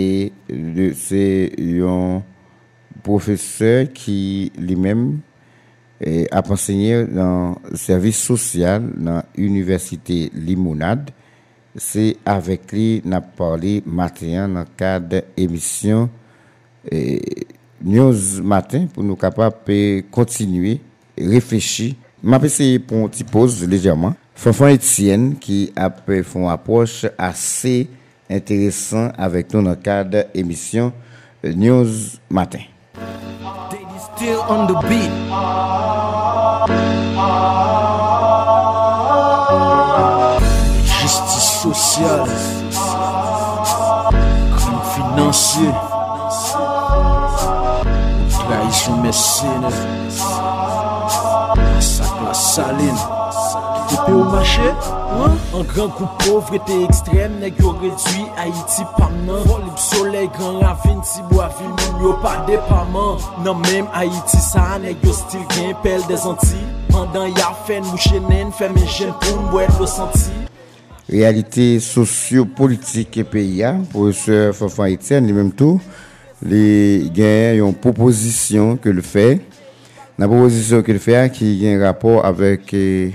[1.56, 2.22] yon
[3.04, 5.20] profeseur ki li mèm
[6.00, 11.10] lui-même a enseigné dans le service social dans l'université Limonade.
[11.76, 16.10] C'est avec lui qu'on a parlé matin dans le cadre de l'émission
[17.82, 20.80] News Matin pour nous capables de continuer,
[21.16, 24.14] réfléchir je vais essayer une petite pause légèrement.
[24.34, 27.88] Fanfan Etienne qui a fait une approche assez
[28.28, 30.92] intéressante avec nous dans le cadre de l'émission
[31.44, 31.88] News
[32.28, 32.60] Matin.
[41.62, 42.26] Social,
[44.56, 45.72] crime financier,
[48.30, 49.70] trahison mercenaire,
[51.56, 53.19] massacre la saline.
[54.08, 55.32] Au marché, hein?
[55.54, 59.42] un grand coup pauvreté extrême, nèg yo réduit Haïti pas nan.
[59.44, 63.18] Volib soleil, grand ravine, si bois ville, moun yo pas dépament.
[63.44, 66.56] Non même Haïti ça, nèg yo style gain pelle des Antilles.
[66.90, 70.30] Pendant y'a fait mouche nen, fait mes jeunes pour m'boire le senti.
[71.08, 75.80] Réalité socio-politique et pays, pour ce Fafan Etienne, lui-même tout,
[76.42, 79.40] les gains ont une proposition que le fait.
[80.16, 83.14] La proposition qu'il fait qui a un rapport avec eh,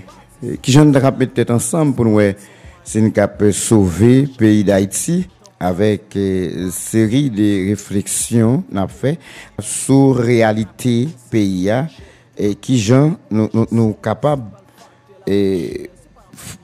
[0.61, 2.19] qui j'en rappeler peut-être ensemble pour nous
[2.83, 5.27] c'est une cap sauver le pays d'Haïti
[5.59, 9.17] avec une série de réflexions n'a fait
[9.59, 11.71] sur réalité pays
[12.37, 14.43] et qui gens nous nous, capables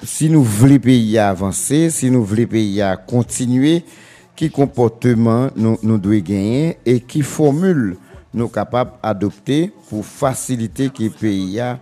[0.03, 3.83] si nous voulons pays avancer si nous voulons pays continuer
[4.35, 7.97] qui comportement nous nous devons gagner et qui formule
[8.33, 11.79] nous capables d'adopter pour faciliter que pays a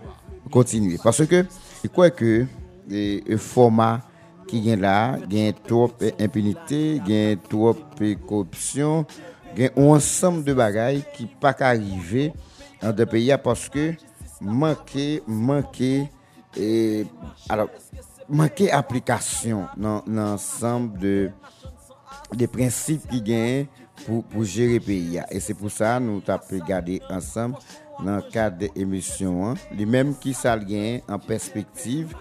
[0.50, 1.44] continuer parce que
[1.82, 2.46] Je crois que
[2.88, 4.00] le e, format
[4.46, 9.06] qui est là, il y a trop e d'impunité, il y a trop de corruption,
[9.56, 12.32] il y a un ensemble de bagailles qui ne pas arriver
[12.82, 13.94] dans le pays parce que
[14.40, 16.10] manquer, manquer,
[16.56, 17.06] et,
[17.48, 17.68] alors,
[18.28, 21.30] manquer application dans l'ensemble de,
[22.34, 23.66] des principes qui gagnent
[24.04, 25.20] pour, pour gérer le pays.
[25.30, 27.56] Et c'est pour ça que nous avons regardé ensemble
[28.04, 29.54] dans le cadre de l'émission, hein.
[29.76, 32.14] les mêmes qui s'allient en perspective,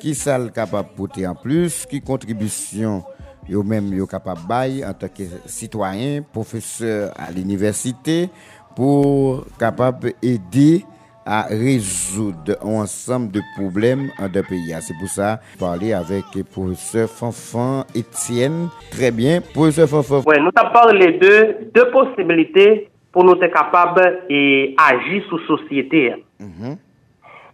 [0.00, 3.04] qui sont capable de porter en plus, qui contribution
[3.48, 8.28] même capable en tant que citoyen, professeur à l'université
[8.74, 10.84] pour capable aider
[11.24, 14.74] à résoudre un ensemble de problèmes en deux pays.
[14.80, 18.68] C'est pour ça parler avec le professeur Fanfan Étienne.
[18.92, 19.40] Très bien.
[19.40, 20.22] Professeur Fanfan.
[20.24, 23.96] Oui, nous avons parlé de deux possibilités pou nou te kapab
[24.28, 24.40] e
[24.76, 26.18] aji sou sosyete.
[26.36, 26.74] Mm -hmm.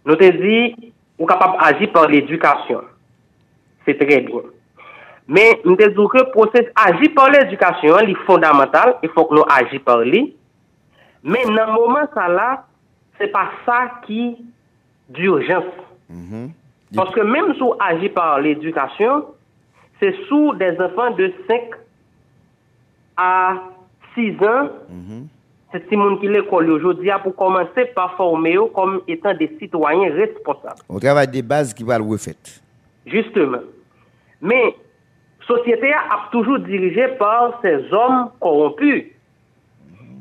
[0.03, 2.83] Nou te di, ou kapab aji par l'edukasyon.
[3.85, 4.49] Se tre bien.
[5.25, 9.79] Men, nou te di ke proses aji par l'edukasyon, li fondamental, e fok nou aji
[9.79, 10.33] par li.
[11.21, 12.49] Men nan mouman sa la,
[13.17, 14.35] se pa sa ki
[15.07, 15.71] d'urjans.
[16.09, 16.49] Mm -hmm.
[16.95, 19.23] Paske menm sou aji par l'edukasyon,
[19.99, 21.79] se sou des enfans de 5
[23.15, 23.55] a
[24.15, 25.32] 6 ans, mm -hmm.
[25.73, 30.79] C'est ce monde qui l'école aujourd'hui pour commencer par former comme étant des citoyens responsables.
[30.87, 32.35] On travaille des bases qui va le refaire.
[33.07, 33.57] Justement.
[34.39, 34.75] Mais
[35.39, 39.05] la société a toujours dirigé par ces hommes corrompus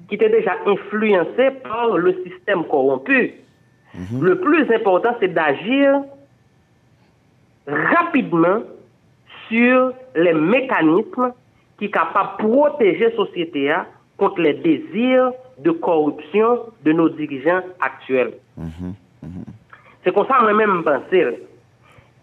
[0.08, 3.34] qui étaient déjà influencés par le système corrompu.
[3.94, 4.22] Mhm.
[4.24, 6.00] Le plus important, c'est d'agir
[7.66, 8.62] rapidement
[9.48, 11.34] sur les mécanismes
[11.78, 13.70] qui sont capables de protéger la société
[14.16, 18.34] contre les désirs de corruption de nos dirigeants actuels.
[18.58, 18.94] Mm-hmm.
[19.24, 19.44] Mm-hmm.
[20.04, 21.38] C'est comme ça qu'on a même pensé.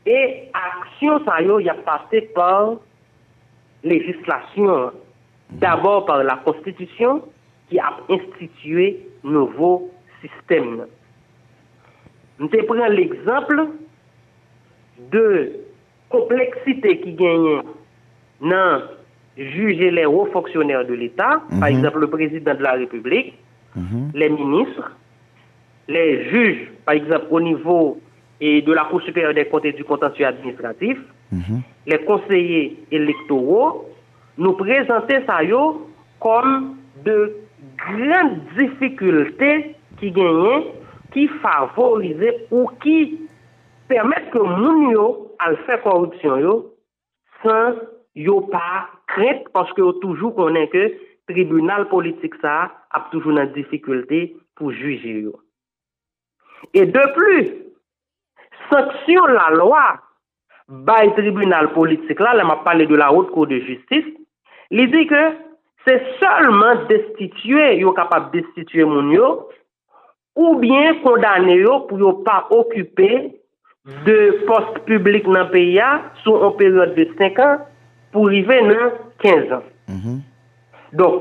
[0.06, 2.76] Et action, ça y a passé par
[3.84, 4.92] législation.
[5.52, 7.24] D'abord par la Constitution
[7.70, 10.86] qui a institué nouveau système.
[12.40, 13.68] Nous te prenons l'exemple
[15.12, 15.54] de
[16.10, 17.62] complexité qui gagne
[18.42, 18.82] dans
[19.40, 21.78] juger les hauts fonctionnaires de l'État, par mhm.
[21.78, 23.36] exemple le président de la République,
[23.76, 24.12] mhm.
[24.14, 24.92] les ministres,
[25.88, 28.00] les juges, par exemple au niveau
[28.42, 30.98] et de la Cour supérieure des comptes et du contentieux administratif,
[31.32, 31.62] mhm.
[31.88, 33.90] les conseillers électoraux,
[34.38, 35.40] nous présenter ça
[36.20, 37.36] comme de
[37.78, 40.64] grandes difficultés qui gagnent,
[41.14, 43.20] qui favorisent ou qui
[43.88, 46.74] permettent que nous yo à faire corruption yo,
[47.44, 47.74] sans
[48.16, 50.90] yo pas kret paske yo toujou konen ke
[51.30, 54.26] tribunal politik sa ap toujou nan difikulte
[54.58, 55.36] pou juji yo.
[56.76, 57.42] E de plu,
[58.70, 59.86] sanksyon la loa
[60.86, 64.10] bay tribunal politik la, la ma pale de la haute kou de justice,
[64.76, 65.24] li di ke
[65.88, 69.30] se solman destituye yo kapap destituye moun yo
[70.40, 73.10] ou bien kondane yo pou yo pa okupe
[74.06, 75.90] de post publik nan peya
[76.24, 77.64] sou an peryode de 5 an
[78.14, 79.64] pou rive nan 15 an.
[79.88, 80.18] Mm -hmm.
[80.92, 81.20] Don,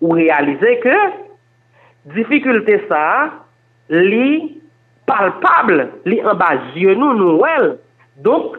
[0.00, 0.96] ou realize ke,
[2.14, 3.30] difikulte sa,
[3.88, 4.60] li
[5.04, 7.76] palpable, li ambasye nou nou wel.
[8.24, 8.56] Donk,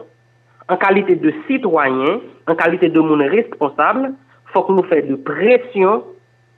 [0.66, 4.12] an kalite de sitwanyen, an kalite de moun responsable,
[4.52, 6.02] fok nou fè de presyon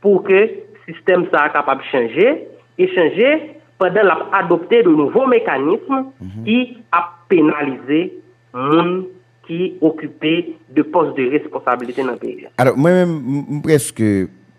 [0.05, 0.49] pou ke
[0.85, 2.29] sistem sa kapab chanje,
[2.77, 3.31] e chanje
[3.79, 6.45] padan la adopte de nouvo mekanisme mm -hmm.
[6.45, 8.11] ki ap penalize
[8.53, 9.07] moun
[9.47, 12.47] qui occupait de postes de responsabilité dans le pays.
[12.57, 14.03] Alors, moi-même, presque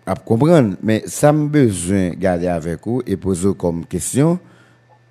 [0.06, 4.38] à comprendre, mais ça me besoin de garder avec vous et poser comme question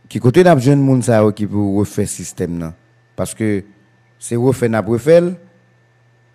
[0.08, 1.04] qui côté d'un jeune monde
[1.36, 2.72] qui peut refaire système
[3.16, 3.64] parce que
[4.18, 4.84] c'est refaire n'a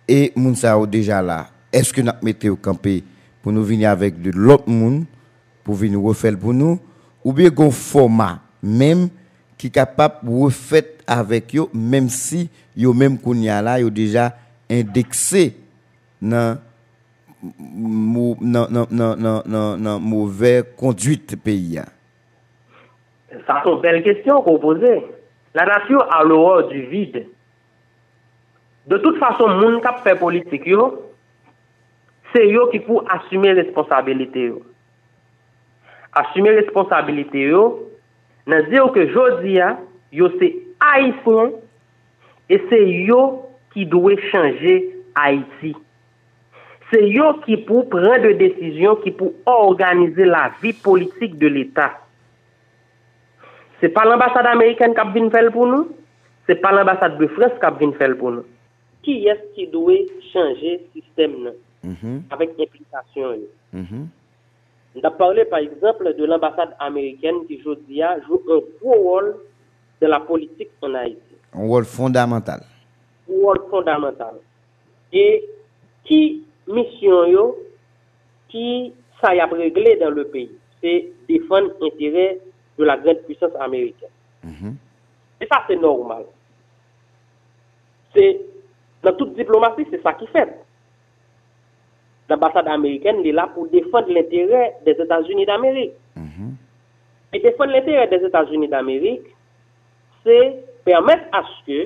[0.07, 0.55] et moun
[0.87, 3.03] déjà là est-ce que nous mettons au campé
[3.41, 5.05] pour nous venir avec de l'autre monde
[5.63, 6.79] pour venir refaire pour nous
[7.23, 9.09] ou bien un format même
[9.57, 14.33] qui est capable de refaire avec eux même si yo même kounya là yo déjà
[14.69, 15.57] indexé
[16.21, 16.57] dans
[19.83, 21.81] dans mauvaise conduite pays
[23.47, 25.05] Ça sont belles questions qu'on posait.
[25.53, 27.25] La nation a l'horreur du vide.
[28.87, 30.69] De toute façon, moun qui fait politique
[32.33, 34.53] c'est eux qui pour assumer responsabilité
[36.13, 37.89] Assumer responsabilité yo,
[38.47, 39.59] nan dire que jodi
[40.11, 41.51] yo c'est haïtien
[42.49, 43.39] et c'est eux
[43.73, 45.75] qui doivent changer Haïti.
[46.91, 51.93] C'est eux qui pour prendre des décisions, qui pour organiser la vie politique de l'État.
[53.79, 55.87] Ce n'est pas l'ambassade américaine qui vient faire pour nous,
[56.45, 58.45] ce n'est pas l'ambassade de France qui vient faire pour nous.
[59.01, 59.93] Qui est-ce qui doit
[60.33, 61.51] changer le système
[61.85, 62.21] mm-hmm.
[62.29, 63.37] avec implication
[63.71, 64.05] mm
[64.95, 69.35] On a parlé par exemple de l'ambassade américaine qui aujourd'hui joue un gros rôle
[70.01, 71.21] dans la politique en Haïti.
[71.53, 72.61] Un rôle fondamental.
[73.29, 74.35] Un rôle fondamental.
[75.13, 75.45] Et
[76.03, 77.57] qui mission yo,
[78.49, 82.39] qui ça y a réglé dans le pays, c'est défendre l'intérêt
[82.77, 84.09] de la grande puissance américaine.
[84.43, 84.75] Mhm.
[85.41, 86.23] Et ça, c'est normal.
[88.15, 88.41] C'est,
[89.03, 90.49] dans toute diplomatie, c'est ça qui fait.
[92.29, 95.93] L'ambassade américaine est là pour défendre l'intérêt des États-Unis d'Amérique.
[96.15, 96.55] Mhm.
[97.33, 99.27] Et défendre l'intérêt des États-Unis d'Amérique,
[100.23, 100.37] se
[100.85, 101.79] permèt aske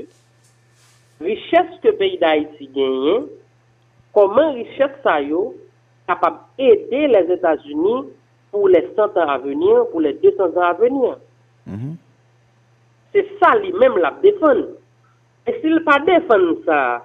[1.23, 3.17] richès ke peyi da Haiti genye,
[4.15, 5.53] koman richès sa yo
[6.09, 8.11] kapab ede les Etats-Unis
[8.51, 11.15] pou les 100 ans avenir, pou les 200 ans avenir.
[11.65, 11.95] Mm -hmm.
[13.11, 14.65] Se sa li menm la defen.
[15.45, 17.01] E se li pa defen sa,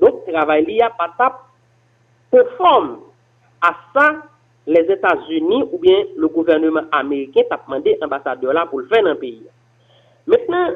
[0.00, 1.34] dok travay li a patap
[2.30, 3.00] konform
[3.60, 4.06] a sa
[4.66, 9.18] les Etats-Unis ou bien le gouvernement Ameriken tapman de ambasadeur la pou l fè nan
[9.20, 9.42] peyi.
[10.30, 10.70] Maintenant,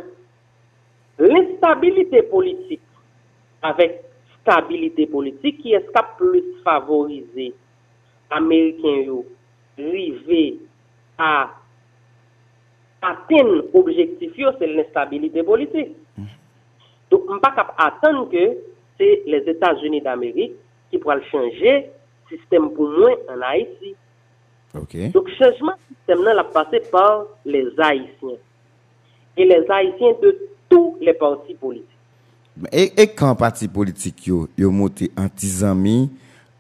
[1.16, 2.80] l'instabilité politique
[3.62, 4.02] avec
[4.40, 5.86] stabilité politique qui est
[6.18, 7.54] plus favoriser
[8.30, 9.12] américains
[9.78, 10.58] arriver
[11.18, 11.50] à
[13.00, 15.94] atteindre l'objectif c'est l'instabilité politique.
[17.10, 18.56] Donc on ne peut pas attendre que
[18.98, 20.54] c'est les États-Unis d'Amérique
[20.90, 21.90] qui pourraient changer
[22.28, 23.94] le système pour moi en Haïti.
[25.12, 28.38] Donc changement de système là passé par les Haïtiens
[29.36, 31.88] et les Haïtiens de tous les partis politiques.
[32.70, 36.08] Et, quand parti politique yo, yo monté anti-amis,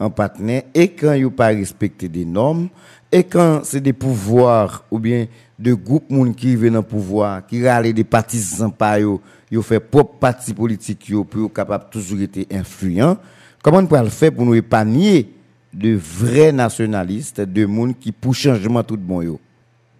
[0.00, 2.68] en partenaire, et quand yo pas respecté des normes,
[3.12, 7.64] et quand c'est des pouvoirs ou bien de groupes moun qui viennent au pouvoir, qui
[7.66, 9.20] râlent des partisans pas yo,
[9.52, 13.16] yo fait propre parti politique yo pour capable toujours être influent,
[13.62, 15.28] comment on peut le faire pour nous épargner
[15.72, 19.38] de vrais nationalistes, de monde qui pour changement tout bon yo?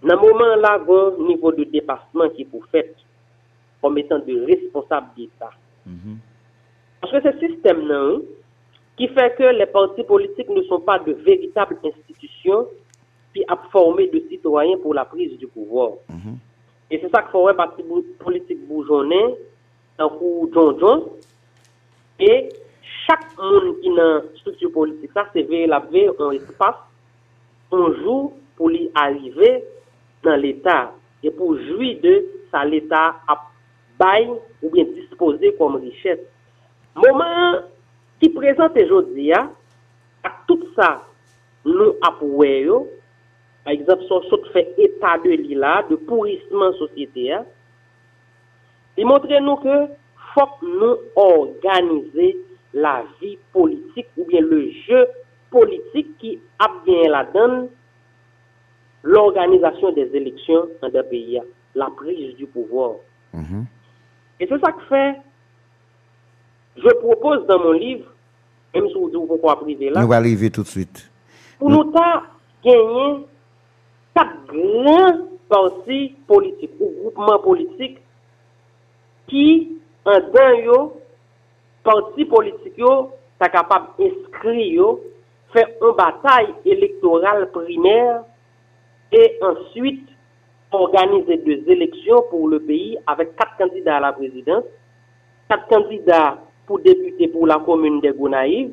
[0.04, 2.92] Nan mouman la gon nivou de depasman ki pou fèt
[3.80, 5.48] kom etan de responsab di ta.
[5.88, 6.16] Mm -hmm.
[7.00, 8.22] Paske se sistem nan
[8.96, 12.66] ki fè ke le parti politik nou son pa de veritable institisyon
[13.32, 15.98] pi ap formé de sitwoyen pou la prise du pouvor.
[16.08, 16.36] Mm -hmm.
[16.90, 17.82] E se sa k fòwè parti
[18.24, 19.34] politik boujounen
[19.98, 20.98] nan kou jonjon
[22.18, 22.32] e
[23.06, 26.76] chak moun ki nan struktur politik sa se ve la ve an espas
[27.72, 29.50] anjou pou li arrive
[30.26, 30.94] nan l'Etat
[31.24, 32.14] e pou jwi de
[32.52, 33.50] sa l'Etat ap
[34.00, 34.26] bay
[34.62, 36.22] ou bien dispose kom richet.
[36.98, 37.62] Mouman
[38.22, 39.44] ki prezante jodi ya,
[40.24, 40.96] ak tout sa
[41.66, 42.84] nou ap weyo,
[43.64, 47.42] a ekzap son sot fe eta de li la, de pourisman sosyete ya,
[48.98, 49.78] li montre nou ke
[50.34, 52.32] fok nou organize
[52.74, 55.04] la vi politik ou bien le je
[55.54, 57.64] politik ki ap gen la dan
[59.04, 61.40] l'organisation des élections dans des pays,
[61.74, 62.94] la prise du pouvoir.
[63.32, 63.66] Mhm.
[64.40, 65.16] Et c'est ça que fait,
[66.76, 68.06] je propose dans mon livre,
[68.74, 70.00] même si vous dites pourquoi privé là.
[70.00, 71.10] Nous allons arriver tout de suite.
[71.58, 71.92] Pour nous,
[72.64, 73.26] gagner
[74.14, 77.98] quatre grands partis politiques ou groupements politiques
[79.28, 80.88] qui, en d'un
[81.84, 84.96] parti politique, sont capables d'inscrire,
[85.52, 88.24] faire une bataille électorale primaire
[89.14, 90.08] et ensuite
[90.72, 94.64] organiser des élections pour le pays avec quatre candidats à la présidence,
[95.48, 98.72] quatre candidats pour député pour la commune de Gonaïve,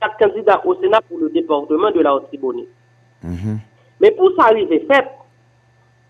[0.00, 2.68] quatre candidats au Sénat pour le département de la Haute-Tibonite.
[3.22, 3.58] Mhm.
[4.00, 5.06] Mais pour ça arriver fait,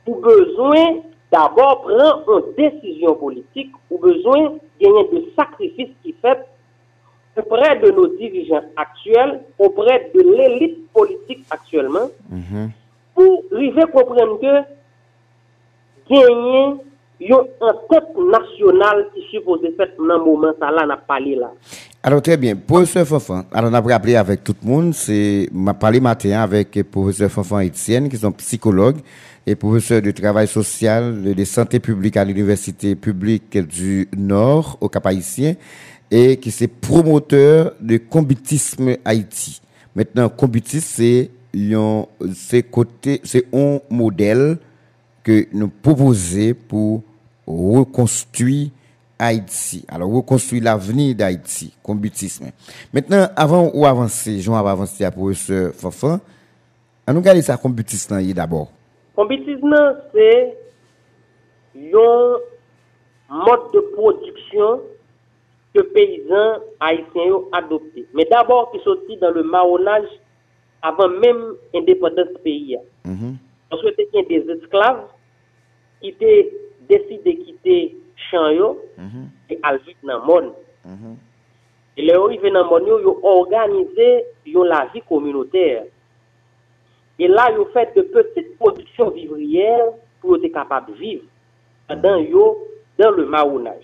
[0.04, 1.00] pour besoin
[1.32, 6.38] d'abord prendre une décision politique, ou besoin gagner de sacrifices qui fait
[7.36, 12.70] auprès de nos dirigeants actuels, auprès de l'élite politique actuellement, mhm.
[13.20, 14.54] Pour arriver à comprendre que
[16.10, 16.80] gagner
[17.60, 21.50] un tête national qui suppose fait dans moment ça là n'a parlé là.
[22.02, 25.74] Alors très bien, professeur Fanfan, alors on a rappelé avec tout le monde, c'est m'a
[25.74, 29.00] parlé matin avec professeur Fanfan Etienne qui sont psychologues
[29.46, 35.56] et professeur de travail social de santé publique à l'université publique du Nord au Cap-Haïtien
[36.10, 39.60] et qui c'est promoteur de combitisme Haïti.
[39.94, 41.30] Maintenant, combitisme, c'est
[42.34, 44.58] c'est côté, c'est un modèle
[45.22, 47.02] que nous proposons pour
[47.46, 48.70] reconstruire
[49.18, 49.84] Haïti.
[49.88, 52.46] Alors, reconstruire l'avenir d'Haïti, combitisme.
[52.92, 56.20] Maintenant, avant ou avancer, Jean va avancer à professeur Fafan,
[57.06, 58.70] on nous regarder ça combitisme d'abord.
[59.14, 59.76] Combitisme,
[60.14, 60.56] c'est
[61.92, 62.36] un
[63.28, 64.80] mode de production
[65.74, 68.06] que paysans haïtiens ont adopté.
[68.14, 70.08] Mais d'abord, qui sorti dans le marronnage
[70.82, 72.80] avan menm independent peyi ya.
[73.04, 73.32] Mm -hmm.
[73.70, 74.96] An souwete gen des esklav
[76.00, 76.30] ki te
[76.88, 77.94] deside kite
[78.30, 79.26] chan yo mm -hmm.
[79.48, 80.52] e aljit nan moun.
[80.84, 81.14] Mm -hmm.
[81.96, 82.22] E le mhm.
[82.22, 82.30] mhm.
[82.30, 85.84] yo ive nan moun yo yo organize yo la vi kominoter.
[87.18, 91.20] E la yo fet de petite produksyon vivriyer pou yo te kapab viv.
[91.88, 92.56] Dan yo,
[92.98, 93.82] dan le maounaj.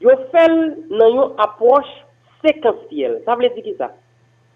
[0.00, 2.04] Yo fel nan yo aproche
[2.42, 3.20] sekansyel.
[3.24, 3.90] Sa vle di ki sa?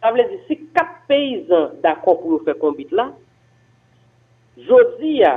[0.01, 3.11] Sa vle di, si kat peyizan d'akon pou yo fè konbit la,
[4.68, 5.34] jodi ya,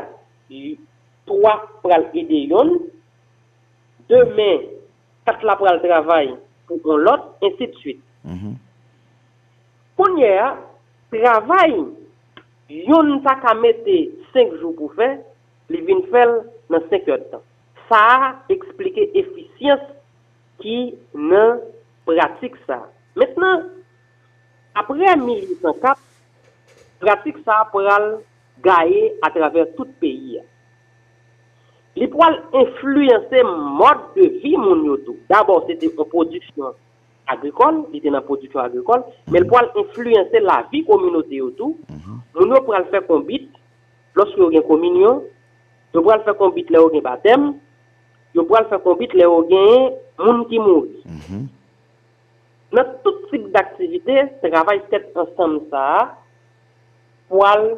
[1.27, 2.77] 3 pral ede yon,
[4.11, 4.69] demen,
[5.27, 6.31] 4 la pral travay
[6.69, 8.03] pou kon lot, ensi de suite.
[8.23, 8.55] Mm -hmm.
[9.99, 10.49] Konye ya,
[11.11, 11.75] travay,
[12.69, 13.99] yon ta kamete
[14.31, 15.17] 5 jou pou fè,
[15.69, 16.39] li vin fèl
[16.71, 17.43] nan 5 yo tan.
[17.89, 19.83] Sa a eksplike efisyans
[20.63, 21.59] ki nan
[22.07, 22.79] pratik sa.
[23.19, 23.67] Mètnen,
[24.75, 25.99] après 1804,
[26.99, 28.19] pratique ça pral
[28.63, 30.39] gagner à travers tout le pays.
[31.95, 34.97] Les poils influencer mode de vie mon
[35.29, 36.73] D'abord, c'était une production
[37.27, 41.75] agricole, il était dans production agricole, mais le poil influencer la vie communautaire autour.
[42.35, 43.49] Mon yo pour faire combit
[44.15, 45.23] lorsque y a une communion,
[45.93, 47.55] yo pour faire combit là y a baptême,
[48.33, 51.03] yo pour faire combit là y a moun qui mourit.
[52.73, 55.85] Nan tout tip d'aktivite, travay set ansam sa,
[57.29, 57.75] pou al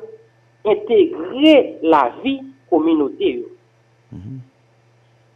[0.66, 2.40] integre la vi
[2.72, 3.42] kominote mhm.
[3.42, 3.48] yo.
[4.12, 4.40] Mm -hmm.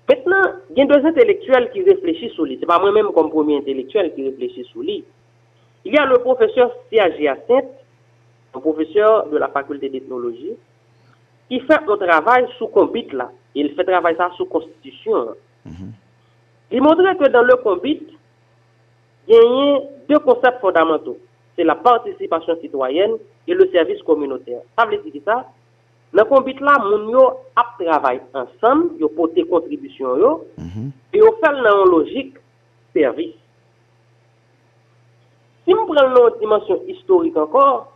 [0.09, 0.45] Petnen,
[0.75, 2.57] gen doz intelektuel ki reflechi sou li.
[2.57, 5.03] Se pa mwen menm kom promi intelektuel ki reflechi sou li.
[5.85, 7.67] Il y a le professeur Siaji Asset,
[8.55, 10.55] un professeur de la faculté d'ethnologie,
[11.47, 13.29] ki fè un travay sou kombit la.
[13.53, 15.35] Il fè travay sa sou konstitisyon.
[15.63, 15.91] Mm -hmm.
[16.71, 18.18] Il montre que dans le kombit,
[19.29, 21.15] genye de konsept fondamental.
[21.55, 23.17] Se la participasyon sitwayen
[23.47, 24.61] e le servis kominoter.
[24.75, 25.43] Sa vle di ki sa,
[26.15, 27.25] nan konbit la, moun yo
[27.59, 30.91] ap travay ansam, yo pote kontribisyon yo, mm -hmm.
[31.13, 32.39] e yo fel nan yon logik
[32.93, 33.35] servis.
[35.65, 37.87] Si moun pral nan yon dimensyon historik ankor,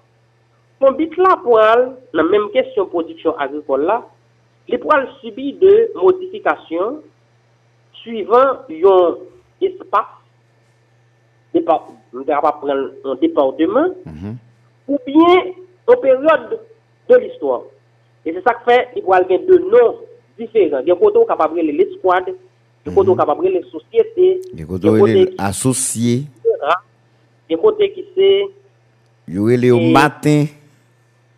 [0.79, 4.01] konbit la pou al, nan menm kesyon produksyon agrikol la,
[4.67, 7.01] li pou al subi de modifikasyon
[8.03, 9.17] suivant yon
[9.61, 10.22] espas
[11.61, 14.33] va prendre un département, mm
[14.87, 15.43] ou bien
[15.87, 16.59] une période
[17.09, 17.61] de l'histoire.
[18.25, 19.95] Et c'est ça qui fait qu'il y a de noms
[20.37, 20.79] différents.
[20.81, 22.35] Il y a des capable de l'escouade,
[22.85, 24.65] il y a des capable de les sociétés, il y a
[25.05, 26.23] des associés.
[27.49, 28.45] Il y a côté qui c'est.
[29.27, 30.45] Il y a au matin.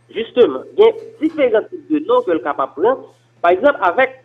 [0.10, 0.92] Justement, il y a
[1.22, 3.14] différents types de noms que le capable de prendre.
[3.42, 4.24] Par exemple, avec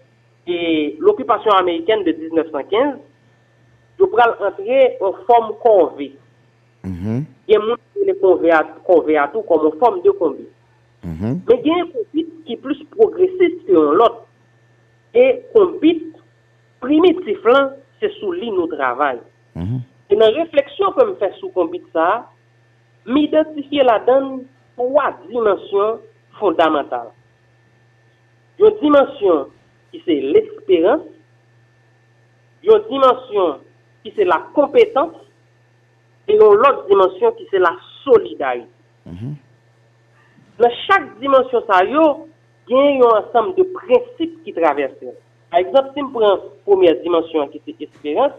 [0.98, 2.96] l'occupation américaine de 1915,
[4.00, 6.10] yo pral antre an form konve.
[6.82, 7.24] Mm -hmm.
[7.48, 10.46] Gen moun se le konve atou komon form de konve.
[11.02, 11.34] Mm -hmm.
[11.46, 14.26] Men gen yon konbit ki plus progresist ki yon lot.
[15.12, 16.02] E konbit
[16.80, 19.18] primitif lan se sou li nou travay.
[19.54, 19.80] Mm -hmm.
[20.08, 22.26] E nan refleksyon pou m fè sou konbit sa,
[23.04, 24.44] mi identifiye la dan
[24.76, 26.00] pwa dimensyon
[26.38, 27.12] fondamental.
[28.58, 29.48] Yon dimensyon
[29.90, 31.04] ki se l'esperans,
[32.62, 33.60] yon dimensyon
[34.02, 35.14] ki se la kompetans,
[36.30, 38.70] e yon lot dimensyon ki se la solidarite.
[39.04, 39.34] Mm -hmm.
[40.60, 42.26] Nan chak dimensyon sa yo,
[42.68, 45.14] gen yon ansam de prinsip ki traverse.
[45.50, 48.34] A exemple, si m pren premier dimensyon ki se esperans,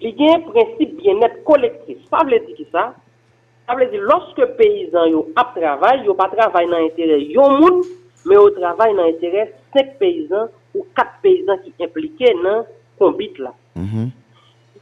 [0.00, 1.98] li gen prinsip bien net kolektif.
[2.10, 2.90] Pa vle di ki sa,
[3.66, 7.82] pa vle di loske peyizan yo ap travay, yo pa travay nan entere yon moun,
[8.24, 9.46] men yo travay nan entere
[9.76, 12.64] 5 peyizan ou 4 peyizan ki implike nan
[12.98, 13.52] konbit la.
[13.74, 14.08] Mm -hmm.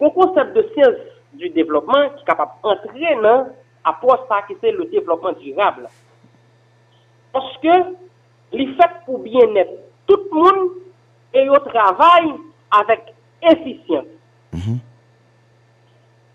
[0.01, 0.96] Un concept de science
[1.32, 3.49] du développement qui est capable d'entrer dans
[3.84, 5.88] approche ça qui c'est le développement durable.
[7.32, 7.96] Parce que
[8.53, 9.72] les fait pour bien-être
[10.07, 10.70] tout le monde
[11.34, 12.32] et au travail
[12.70, 14.07] avec efficience.
[14.55, 14.78] Mm-hmm.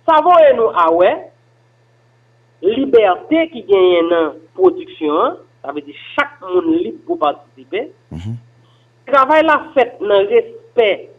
[0.07, 1.32] Savons-nous, ah ouais,
[2.61, 7.91] liberté qui gagne dans production, ça veut dire chaque monde libre pour participer.
[8.11, 9.11] Mm-hmm.
[9.11, 11.09] Travail la fait dans respect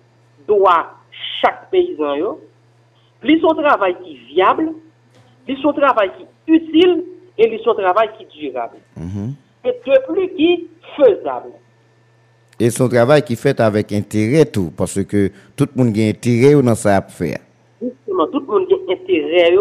[0.47, 0.95] droit
[1.45, 2.41] chaque paysan yo.
[3.23, 4.73] Li son travail qui viable,
[5.49, 7.05] li son travail qui utile
[7.39, 8.79] et li son travail qui durable.
[8.97, 9.33] Mm
[9.65, 11.53] Et de plus qui faisable.
[12.61, 16.63] Et son travail qui fait avec intérêt tout, parce que tout le monde a intérêt
[16.63, 17.39] dans ça à faire.
[17.81, 19.57] Justement, tout le monde a intérêt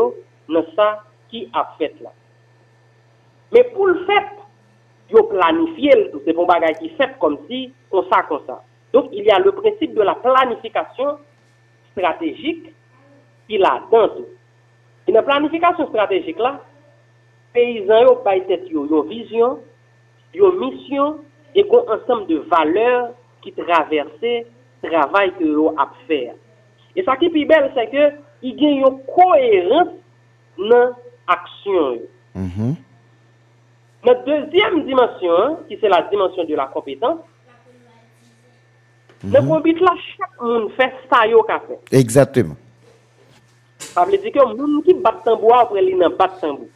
[0.50, 2.12] dans ça qui a fait là.
[3.54, 4.28] Mais pour le fait,
[5.10, 8.62] il faut planifier, c'est bon bagage qui fait comme si, comme ça, comme ça.
[8.92, 11.18] Donc, il y a le principe de la planification
[11.94, 12.70] strategik
[13.48, 14.28] ki la dantou.
[15.08, 16.58] E nan planifikasyon strategik la,
[17.56, 19.60] peyizan yo baytet yo yo vizyon,
[20.34, 21.20] yo misyon,
[21.54, 23.12] e kon ansam de valeur
[23.44, 24.34] ki traverse
[24.84, 26.34] travay ke yo ap fèr.
[26.96, 28.08] E sa ki pi bel se ke,
[28.44, 29.94] i gen yo koherent
[30.58, 30.96] nan
[31.32, 32.10] aksyon yo.
[32.34, 32.74] Mm -hmm.
[34.04, 37.22] Nan dezyem dimensyon, ki se la dimensyon de la kompetans,
[39.24, 41.98] le combat là, chaque monde fait ça yo fait.
[41.98, 42.56] Exactement.
[43.78, 46.68] Ça veut dire que les gens qui battent tambour après, ils ne battent tambour.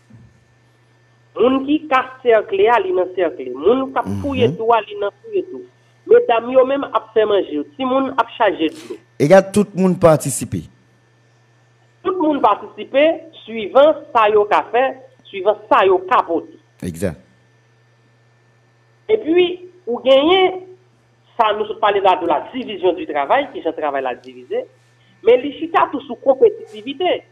[1.40, 3.52] Moun qui casse cercle, ali nan cercle.
[3.54, 5.64] Moun qui fouille tout, ali nan fouille tout.
[6.10, 7.68] Mesdames, yo même a fait manger.
[7.76, 8.98] Si moun a de l'eau.
[9.20, 10.64] Et tout le monde participer.
[12.04, 16.50] Tout le monde participer suivant ça yo ka fait, suivant ça yo capote.
[16.82, 17.20] Exact.
[19.10, 20.68] Et puis, ou gagner,
[21.38, 24.66] ça nous parle là de la division du travail, qui est un travail la diviser,
[25.24, 27.24] mais les tout sous compétitivité.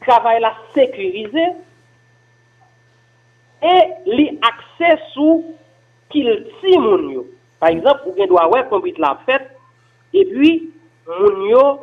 [0.00, 1.44] Travail la sécurisé,
[3.62, 5.44] et les accès sous
[6.08, 6.46] qu'il
[6.78, 7.24] moun
[7.58, 9.50] Par exemple, vous doit combien la fête
[10.14, 10.70] et puis
[11.06, 11.78] moun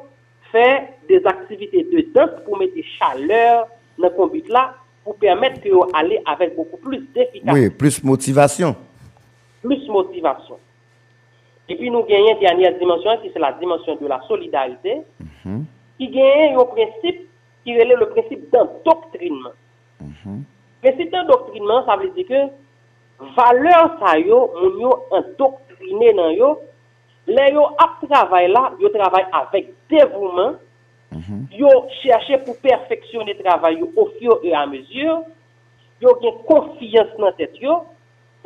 [0.52, 6.20] fait des activités de danse pour mettre chaleur dans le là pour permettre que aller
[6.26, 7.52] avec beaucoup plus d'efficacité.
[7.52, 8.76] Oui, plus motivation.
[9.68, 10.58] Plus motivation.
[11.70, 15.02] Et puis nous gagnons une dernière dimension qui c'est la dimension de la solidarité
[15.46, 15.64] mm
[16.00, 17.28] qui gagne un principe
[17.64, 19.56] qui est le principe d'endoctrinement.
[20.00, 20.42] Mm
[20.84, 22.42] mais c'est un doctrinement, ça veut dire que
[23.36, 26.60] valeur ça yo, moun yo endoctriné nan yo,
[27.26, 30.54] les yo ap travail là, yo travail avec dévouement,
[31.12, 31.68] mm yo
[32.04, 35.24] chercher pour perfectionner le travail au fur et à mesure,
[36.00, 37.84] yo gen confiance dans tête yo,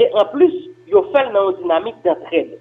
[0.01, 0.53] E an plus,
[0.89, 2.57] yo fel nan yon dinamik d'entraide.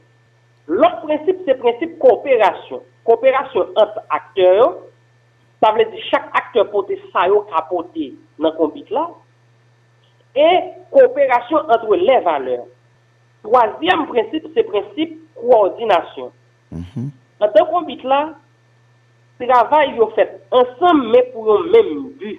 [0.68, 2.82] Lòk prinsip, se prinsip koopérasyon.
[3.08, 4.74] Koopérasyon ant akteur,
[5.62, 8.10] ta vle di chak akteur pote sayo kapote
[8.42, 9.06] nan konbit la,
[10.36, 10.50] e
[10.92, 12.68] koopérasyon antre le valeur.
[13.46, 16.30] Troasyem prinsip, se prinsip koordinasyon.
[16.70, 17.08] Mm -hmm.
[17.40, 18.20] An tan konbit la,
[19.40, 21.88] travay yo fet ansam men pou yon men
[22.18, 22.36] bu.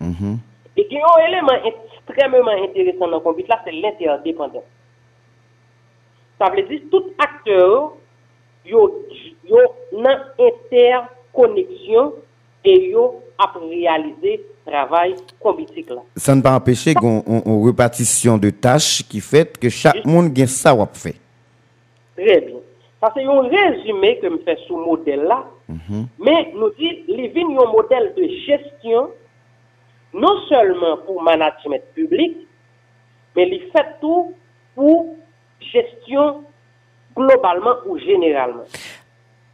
[0.00, 0.36] Mm -hmm.
[0.76, 4.64] E gen yon eleman eti extrêmement intéressant dans le là, c'est l'interdépendance.
[6.38, 7.92] Ça veut dire que tout acteur
[8.64, 9.06] yo,
[9.44, 9.58] yo
[9.92, 10.06] une
[10.38, 12.14] interconnexion
[12.64, 16.02] et yo a réaliser travail combitique là.
[16.16, 20.46] Ça ne pas empêcher qu'on une répartition de tâches qui fait que chaque monde gagne
[20.46, 21.16] ça ou fait.
[22.16, 22.56] Très bien.
[23.00, 26.06] Parce que un résumé que me fait sous modèle là, mhm.
[26.18, 29.08] mais nous dit les vignes un modèle de gestion
[30.12, 32.48] non seulement pour management public,
[33.36, 34.34] mais il fait tout
[34.74, 35.16] pour
[35.60, 36.44] gestion
[37.16, 38.64] globalement ou généralement.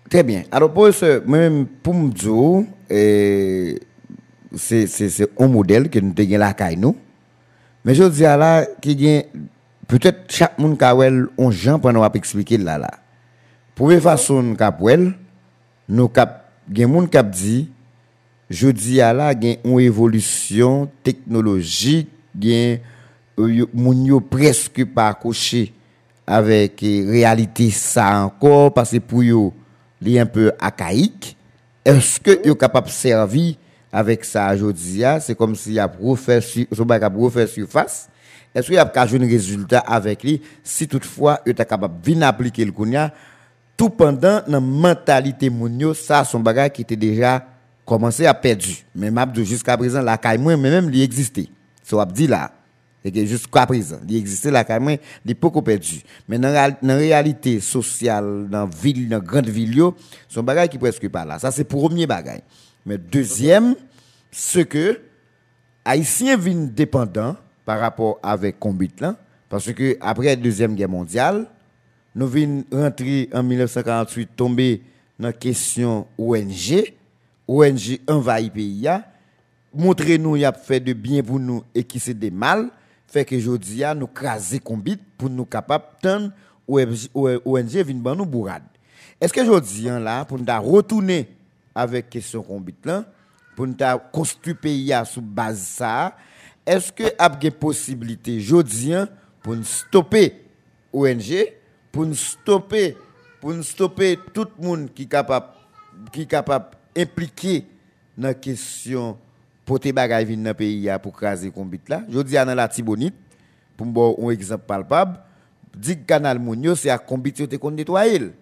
[0.08, 0.44] Très bien.
[0.52, 2.64] Alors, pour ce, même pour me dire,
[4.54, 6.96] c'est un modèle que nous avons là nous.
[7.84, 9.24] Mais je dis là, qu'il
[9.86, 12.90] peut-être chaque monde qui a un gens pour nous expliquer là là.
[13.74, 15.12] Pour une façon capwell,
[15.88, 17.70] nous cap gen monde qui dit
[18.48, 22.78] je dis à là gen une évolution technologique, gen
[23.36, 25.72] moun yo presque pas coché
[26.26, 29.52] avec réalité ça encore parce que pour yo
[30.00, 31.36] li un peu archaïque.
[31.84, 33.54] Est-ce que yo capable de servir
[33.92, 36.40] avec ça aujourd'hui, c'est comme s'il y a refait
[37.46, 38.08] surface.
[38.54, 42.64] Est-ce qu'il y a un résultat avec lui si toutefois il est capable de appliquer
[42.64, 42.72] le
[43.76, 45.52] tout pendant la mentalité
[45.94, 47.44] ça, son bagage qui était déjà
[47.86, 48.64] commencé à perdre.
[48.94, 49.10] Mais
[49.44, 51.48] jusqu'à présent, la caille mais même, il existait.
[51.82, 52.52] Ça, dit là.
[53.04, 56.00] Et jusqu'à présent, il existait la caille il est beaucoup perdu.
[56.28, 59.80] Mais dans la réalité sociale, dans la ville, dans la grande ville,
[60.28, 61.38] son bagage qui presque pas là.
[61.38, 62.40] Ça, c'est pour premier bagage.
[62.84, 63.76] Mais deuxième,
[64.32, 65.00] ce que
[65.84, 69.16] Haïtien viennent dépendant par rapport avec Combit là,
[69.48, 71.46] parce que après la Deuxième Guerre mondiale,
[72.16, 74.82] nous venons rentrer en 1948, tomber
[75.18, 76.92] dans la question ONG.
[77.48, 78.88] ONG envahit pays,
[79.72, 82.70] montrer nous y a fait de bien pour nous et qui c'est de mal,
[83.06, 86.30] fait que aujourd'hui nous craser Combit pour nous capable de
[86.68, 88.64] ONG vient nous bourrade.
[89.20, 91.28] Est-ce que aujourd'hui là pour nous retourner
[91.74, 93.04] avec question Combit là,
[93.54, 93.76] pour nous
[94.12, 96.16] construire pays sous base ça,
[96.66, 98.94] est-ce que a des possibilités aujourd'hui
[99.40, 100.42] pour nous stopper
[100.92, 101.46] ONG,
[101.92, 102.96] pour nous stopper,
[103.40, 105.46] pour nous stopper tout le monde qui capable,
[106.12, 107.64] qui capable impliqué
[108.16, 109.16] dans la question
[109.64, 112.02] pour te bagay dans le pays pour craser combit là.
[112.08, 113.14] Je dis dans la Tibonite,
[113.76, 115.18] pour me un exemple palpable,
[115.76, 118.32] dit canal Mounio, c'est à combit te qu'on nettoyer.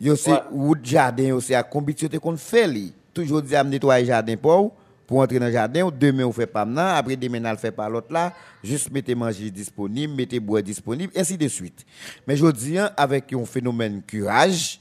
[0.00, 2.70] Yo c'est route jardin, c'est à combit te qu'on fait
[3.14, 4.74] Toujours dit à nettoyer jardin pour
[5.08, 7.88] pour entrer dans le jardin, demain on fait pas maintenant, après demain on fait pas
[7.88, 11.86] l'autre là, juste mettez manger disponible, mettez boire disponible, ainsi de suite.
[12.26, 14.78] Mais je dis, avec un phénomène curage,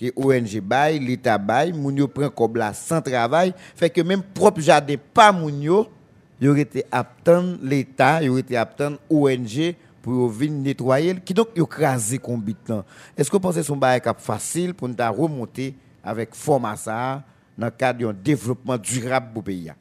[0.00, 4.60] que ONG bail, l'État bail, moun yo prend là sans travail, fait que même propre
[4.60, 5.86] jardin pas moun yo,
[6.40, 11.48] y aurait été attendre l'État, y aurait été attendre ONG pour venir nettoyer, qui donc
[11.54, 12.56] yo craser combit
[13.14, 17.20] Est-ce que vous pensez que c'est un facile pour nous remonter avec formation
[17.58, 19.72] dans le cadre d'un développement durable pour le pays?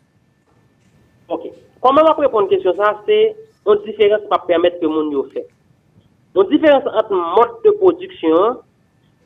[1.30, 1.43] Ok.
[1.80, 3.01] Comment vais répondre à question ça?
[3.05, 5.47] C'est une différence qui permettre que le monde fait.
[6.36, 8.57] Une différence entre mode de production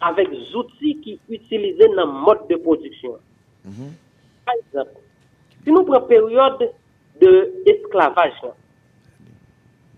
[0.03, 3.17] avec outils qui utilisés dans le mode de production.
[3.63, 3.93] Mhm.
[4.45, 4.99] Par exemple,
[5.63, 6.73] si nous prenons une période
[7.19, 8.41] d'esclavage,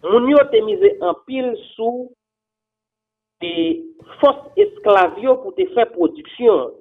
[0.03, 2.11] moun yo te misé en pile sous
[3.41, 3.83] des
[4.19, 6.73] forces esclaves pour te faire production.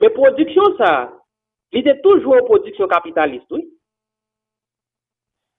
[0.00, 1.12] Mais production, ça,
[1.72, 3.68] il était toujours une production capitaliste, oui.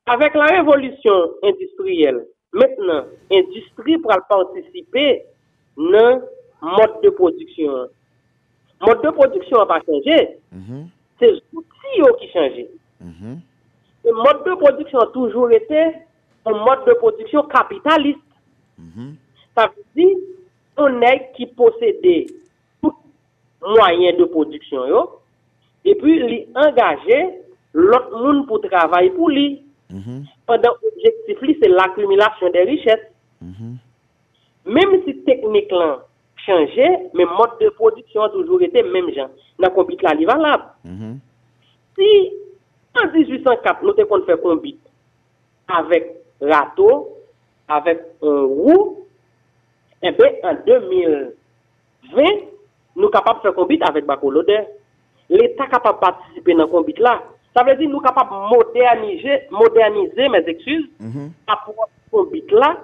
[0.06, 5.26] Avec la révolution industrielle, maintenant, l'industrie pourra participer
[5.78, 6.22] nan
[6.62, 7.90] mod de produksyon.
[8.84, 10.20] Mod de produksyon an pa chanje,
[10.52, 10.84] mm -hmm.
[11.20, 12.68] se zouti yo ki chanje.
[13.00, 13.36] Mm -hmm.
[14.04, 15.82] Le mod de produksyon an toujou rete
[16.46, 18.28] an mod de produksyon kapitalist.
[18.78, 19.12] Mm -hmm.
[19.56, 20.18] Sa visi,
[20.76, 22.28] an ek ki posede
[22.82, 22.96] tout
[23.62, 25.02] mwayen de produksyon yo,
[25.84, 27.44] epi li engaje
[27.74, 29.64] lot moun pou travay pou li.
[29.94, 30.22] Mm-hmm.
[30.50, 33.10] Pendan objektif li, se l'akumilasyon de richet.
[33.44, 33.74] Mm-hmm.
[34.66, 36.00] Mem si teknik lan
[36.46, 39.32] chanje, men mod de produksyon toujou ete menm jan.
[39.60, 40.62] Nan konbit la li valab.
[40.84, 41.14] Mm -hmm.
[41.96, 42.10] Si
[42.94, 44.80] an 1804 nou te kon fè konbit
[45.68, 46.06] avèk
[46.42, 47.08] rato,
[47.68, 49.06] avèk euh, rou,
[50.02, 52.42] eh ebe an 2020
[52.96, 54.58] nou kapap fè konbit avèk bako lode.
[55.30, 57.22] L'Etat kapap patisipe nan konbit la.
[57.54, 61.30] Sa vle di nou kapap modernize, modernize mes eksus, mm -hmm.
[61.46, 61.76] apou
[62.12, 62.78] konbit la,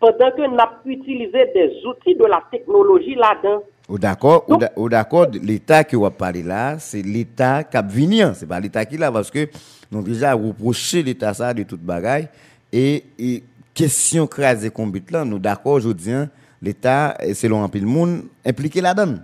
[0.00, 3.62] pendant que nous avons utilisé des outils de la technologie là-dedans.
[3.88, 4.44] D'accord,
[4.76, 8.84] ou d'accord, l'État qui va parler là, c'est l'État qui a ce n'est pas l'État
[8.84, 9.46] qui là, parce que
[9.92, 12.28] nous avons déjà reproché l'État ça de toute bagaille.
[12.72, 16.28] Et, et question de combat là, nous d'accord aujourd'hui, hein,
[16.60, 19.20] l'État, selon un peu le monde, impliqué là-dedans.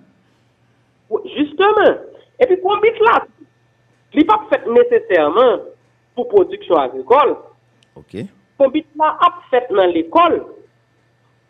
[1.36, 1.96] Justement.
[2.38, 3.26] Et puis, combien là,
[4.12, 5.58] il n'est pas fait nécessairement
[6.14, 7.36] pour production agricole.
[7.96, 8.24] OK.
[8.58, 10.44] Combien là a fait dans l'école.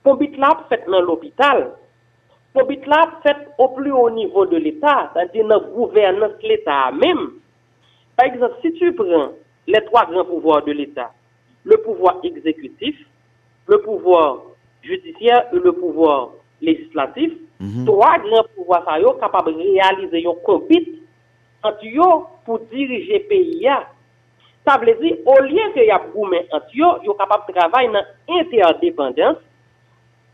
[0.03, 1.69] Pobit la ap fèt nan l'opital.
[2.55, 6.91] Pobit la ap fèt o pli o nivou de l'Etat, sa di nan gouvernans l'Etat
[6.91, 7.21] amèm.
[8.17, 9.31] Par exemple, si tu pren
[9.67, 11.13] les trois grands pouvoirs de l'État,
[11.65, 12.97] le pouvoir exécutif,
[13.67, 14.43] le pouvoir
[14.83, 16.31] judiciaire et le pouvoir
[16.61, 17.85] législatif, mm -hmm.
[17.87, 20.99] trois grands pouvoirs ça sont capables de réaliser un compite
[21.63, 23.69] entre eux pour diriger le pays.
[24.67, 27.53] Ça veut dire, au lieu qu'il y a gourmet entre eux, ils sont capables de
[27.53, 28.07] travailler dans
[28.41, 29.39] interdépendance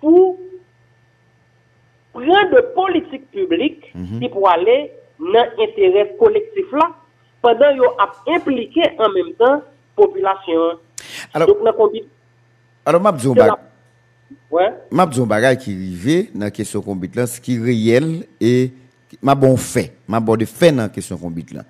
[0.00, 0.38] pour
[2.12, 4.20] prendre de politiques publiques mhm.
[4.20, 6.90] qui pour aller dans l'intérêt collectif là,
[7.42, 9.62] pendant qu'ils ont impliqué en même temps la
[9.96, 10.78] population.
[11.34, 11.58] Alors, Donc,
[12.86, 13.58] alors,
[14.50, 14.72] Ouais.
[14.90, 18.26] M'a dit un bagage qui arrivé dans la question combat là, ce qui est réel
[18.40, 18.72] et
[19.22, 21.64] m'a bon fait, m'a bon de fait dans la question combat là.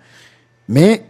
[0.68, 1.02] Mais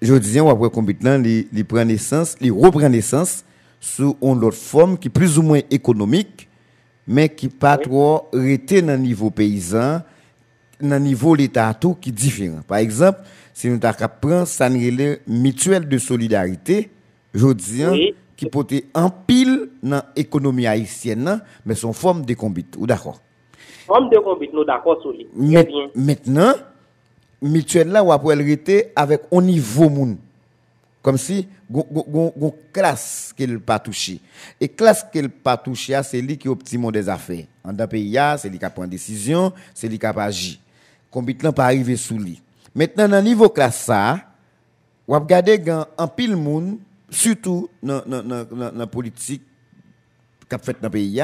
[0.00, 3.44] je disais après combat là, il prend naissance, il reprend naissance
[3.80, 6.48] sous une autre forme qui est plus ou moins économique
[7.06, 10.02] mais qui pas trop rester dans niveau paysan,
[10.80, 12.60] dans niveau l'État tout qui est différent.
[12.66, 13.20] Par exemple,
[13.52, 14.68] si nous avons ça
[15.26, 16.90] mutuelle de solidarité,
[17.34, 17.94] je dis, hein,
[18.36, 22.62] qui peut être en pile dans l'économie haïtienne, mais son forme de combat.
[22.78, 23.20] Ou d'accord?
[23.86, 25.26] Forme de combat, nous d'accord sur lui.
[25.94, 26.54] Maintenant,
[27.40, 30.16] mutuelle là, on va rester avec un niveau moun.
[31.02, 34.20] Comme si, une classe qu'elle pas touché.
[34.60, 37.44] Et classe qu'elle pas touché, c'est lui qui optime des affaires.
[37.64, 40.60] En d'un pays, c'est lui qui prend décision, c'est lui qui agit.
[41.10, 42.40] Combien de pas arriver sous lui.
[42.74, 44.20] Maintenant, dans le niveau classe ça,
[45.06, 45.60] on va regarder
[45.98, 46.78] en pile monde,
[47.10, 48.02] surtout dans
[48.74, 49.42] la politique
[50.48, 51.20] qu'a fait dans le pays,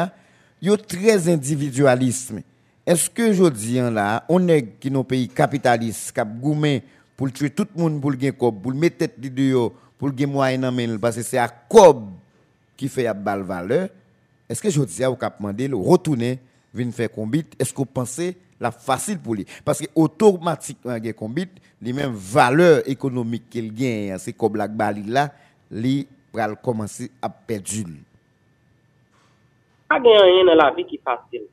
[0.60, 2.40] il y a très individualisme.
[2.84, 6.82] Est-ce que je dis là, on est qui nos pays capitalistes, cap goumé
[7.18, 10.06] pour tuer tout le monde, pour le cob, pour le mettre tête de dehors, pour
[10.06, 12.10] le gagner moyen en main, parce que c'est à cob
[12.76, 13.88] qui fait la balle valeur.
[14.48, 16.38] Est-ce que je dis à vous demander, retourner,
[16.72, 19.44] venir faire combat, est-ce que vous pensez la facile pour lui?
[19.64, 21.42] Parce que automatiquement, il combat,
[21.82, 25.32] les mêmes valeurs économiques qu'il gagne, c'est comme la balle là,
[25.72, 27.90] il va commencer à perdre.
[29.88, 31.48] Pas gagner dans la vie qui est facile.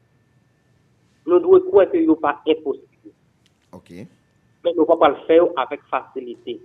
[1.26, 2.86] Nous devons croire que n'est pas impossible.
[3.72, 4.06] OK.
[4.66, 6.60] Mais nous ne pouvons pas le faire avec facilité.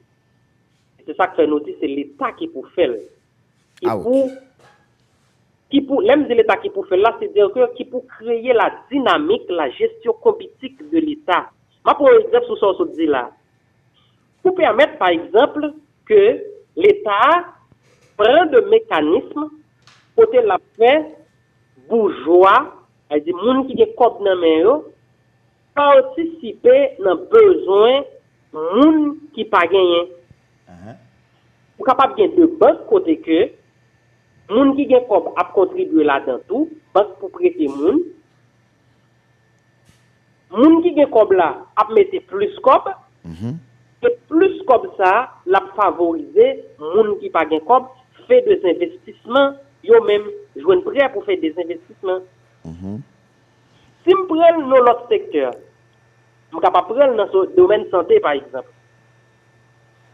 [1.06, 2.94] C'est ça que fait nous dire, c'est l'État qui peut faire.
[3.76, 4.30] Qui ah, pour,
[5.70, 8.52] qui pour, l'aime de l'État qui peut faire là, c'est dire que qui peut créer
[8.54, 11.50] la dynamique, la gestion politique de l'État.
[11.86, 13.30] Je pour exemple sur ce que dit là.
[14.42, 15.72] Pour permettre, par exemple,
[16.06, 16.42] que
[16.76, 17.44] l'État
[18.16, 19.50] prenne de mécanismes
[20.14, 21.06] pour la paix
[21.88, 22.80] bourgeois
[23.18, 24.68] dit, moun qui est cop nan men
[25.76, 28.04] partisipe nan bezwen
[28.54, 30.08] moun ki pa genyen.
[30.68, 30.96] Uh -huh.
[31.78, 33.40] Ou kapap gen de bas kote ke,
[34.50, 38.02] moun ki gen kob ap kontribuye la dan tou, bas pou prete moun.
[40.50, 42.88] Moun ki gen kob la ap mette plus kob,
[43.24, 43.54] uh -huh.
[44.02, 46.46] e plus kob sa la favorize
[46.78, 47.88] moun ki pa gen kob,
[48.26, 50.22] fe des investisman, yo men
[50.54, 52.22] jwen pre pou fe des investisman.
[52.64, 52.96] Uh mm-hmm.
[52.96, 53.00] -huh.
[54.10, 57.90] Si je prends dans l'autre secteur, je suis capable de prendre dans le domaine de
[57.90, 58.66] santé, par exemple.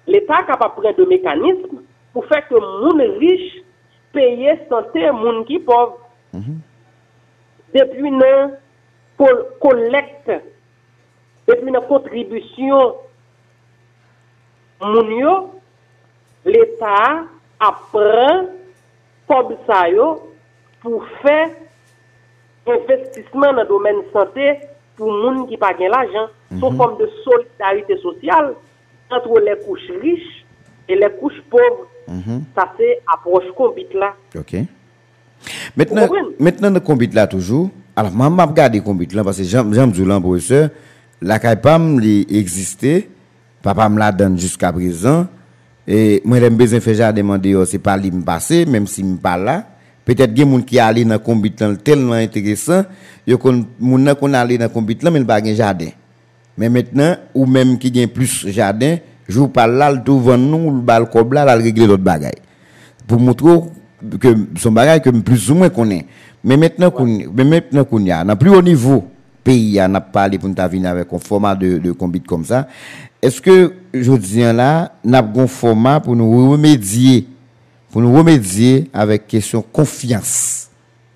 [0.06, 1.82] L'État est capable de prendre des mécanismes
[2.12, 3.62] pour faire que les gens riches
[4.12, 5.98] payent santé les gens qui pauvres.
[6.34, 6.60] Mhm.
[7.74, 8.50] Depuis la
[9.60, 10.30] collecte,
[11.48, 12.96] depuis la contribution,
[16.44, 17.24] l'État
[17.58, 18.46] apprend
[19.26, 19.84] comme ça
[20.82, 21.48] pour faire
[22.66, 24.60] investissement dans le domaine santé
[24.96, 28.54] pour les gens qui n'ont pas l'argent, mm sous forme de solidarité sociale
[29.10, 30.44] entre les couches riches
[30.88, 31.86] et les couches pauvres.
[32.08, 32.44] Mhm.
[32.54, 34.14] Ça, c'est approche combite là.
[34.36, 34.56] Ok.
[35.76, 36.08] Maintenant,
[36.38, 37.70] maintenant le combite là toujours.
[37.94, 40.70] Alors, je vais regarder le combite là parce que j'aime le professeur.
[41.20, 42.00] La CAIPAM
[42.30, 43.08] existait.
[43.62, 45.26] Papa me l'a donné jusqu'à présent.
[45.88, 49.16] Et moi, j'ai besoin de faire demander, oh, c'est pas lui me même si me
[49.16, 49.66] pas là.
[50.06, 51.48] Peut-être qu'il y a gens qui allent dans le combat
[51.82, 52.84] tellement intéressant,
[53.26, 55.88] il y a dans le combat mais ils n'ont pas de jardin.
[56.56, 58.98] Mais maintenant, ou même qui a plus de jardin,
[59.28, 62.38] je vous parle là, le tout nous, le bal cob là, régler d'autres bagailles.
[63.08, 63.58] Pour montrer
[64.20, 66.06] que son bagage que plus ou moins connaît.
[66.44, 69.08] Mais maintenant qu'on mais maintenant qu'on y a, dans plus haut niveau
[69.42, 72.68] pays, on a parlé pour nous venir avec un format de, de combat comme ça.
[73.20, 77.26] Est-ce que je dis là, nous avons un format pour nous remédier
[77.96, 80.70] pour nous remédier avec question confiance.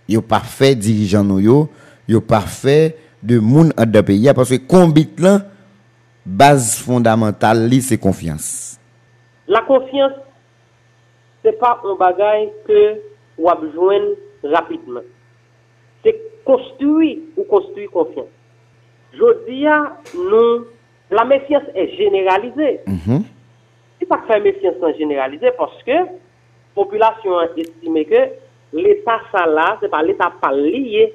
[0.08, 1.68] Yo parfait dirigeant nous yo,
[2.08, 5.42] yo parfait de monde deux pays parce que combien là
[6.24, 8.80] base fondamentale c'est confiance.
[9.46, 10.14] La confiance
[11.44, 12.94] c'est pas un bagage que
[13.36, 13.98] ou besoin
[14.42, 15.02] rapidement.
[16.02, 18.32] C'est construire ou construire confiance.
[19.12, 19.66] Je dis
[20.16, 20.64] nous
[21.10, 22.80] la méfiance est généralisée.
[22.86, 23.22] Mm -hmm.
[23.98, 26.29] C'est pas que faire méfiance généralisée parce que
[26.74, 28.28] population a estimé que
[28.72, 31.12] l'État ça là, c'est pas l'État pas lié.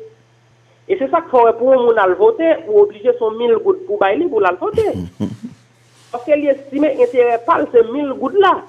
[0.87, 3.97] Et c'est ça qu'il faut pour moun al voter ou obliger son 1000 gouttes pour
[3.97, 4.91] bailler pour la voter.
[6.11, 8.61] Parce qu'il estime intérêt pas ces 1000 gouttes là.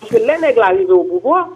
[0.00, 1.48] Parce que les nègres arrivent au pouvoir,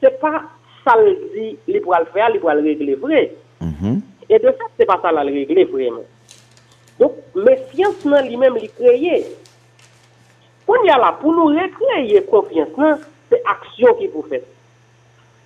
[0.00, 0.42] c'est pas
[0.84, 3.34] ça le dit, il pour le faire, il pour le régler vrai.
[3.60, 4.00] Mm-hmm.
[4.30, 6.04] Et de fait, c'est pas ça le régler vraiment.
[6.98, 9.26] Donc, méfiance lui-même, il créé.
[10.66, 12.68] Quand il y a là, pour nous recréer confiance,
[13.38, 14.44] c'est action qui vous fait.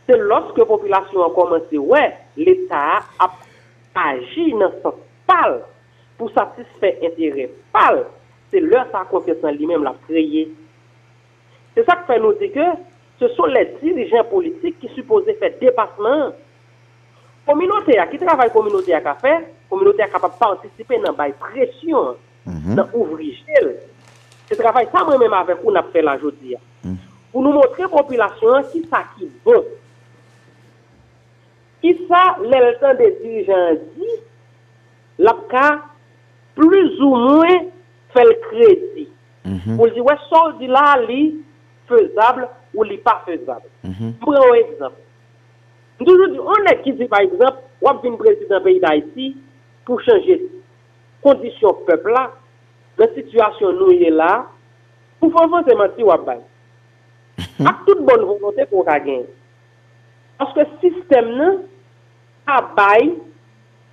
[0.07, 3.31] C'est lorsque la population a commencé, ouais, l'État a
[3.95, 4.89] agi dans ce
[5.27, 5.63] pâle
[6.19, 8.07] pour satisfaire intérêt pâle.
[8.51, 10.51] C'est leur sa confiance en lui-même l'a créé.
[11.75, 12.79] C'est ça qui fait nous dire que
[13.21, 16.33] ce sont les dirigeants politiques qui supposaient faire dépassement
[17.47, 19.41] communauté qui travaille communauté à faire,
[19.71, 22.17] communauté capable de participer dans la pression,
[22.47, 22.75] mhm.
[22.75, 23.37] dans l'ouvrier.
[24.51, 26.59] Ce travail, ça moi-même avec vous, on a fait la journée.
[27.33, 29.65] pou nou montre populasyon ki sa ki bon.
[31.83, 34.19] Ki sa lèl tan de dirijan di,
[35.25, 35.67] lap ka
[36.59, 37.71] plus ou mwen
[38.13, 39.09] fel kredi.
[39.45, 39.81] Mm -hmm.
[39.81, 41.23] Ou di wè sol di la li
[41.89, 43.71] fezable ou li pa fezable.
[43.83, 44.13] Mm -hmm.
[44.21, 45.03] Mwen wè exemple.
[45.99, 49.37] Doujou di, on ek ki di par exemple, wap vin prezident peyi da iti
[49.87, 50.39] pou chanje
[51.23, 52.31] kondisyon pepla,
[52.99, 54.47] la situasyon nou ye la,
[55.19, 56.41] pou fon fon seman ti wap bay.
[57.39, 59.25] ak tout bon volonté kon ka gen.
[60.41, 61.61] Paske sistem nan,
[62.51, 63.13] abay,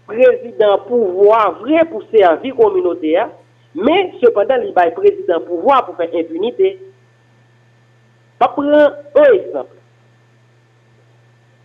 [0.10, 3.28] prezident pouvoi, vre pou se anvi kominote ya,
[3.78, 6.76] men sepadan li bay prezident pouvoi pou fè impunite.
[8.40, 9.78] Pa pren un exemple.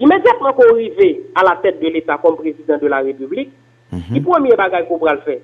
[0.02, 3.52] Imediatman kon rive a la tèt de l'État kon prezident de la République,
[3.90, 4.14] mm -hmm.
[4.14, 5.38] ki premier bagay kon pral fè,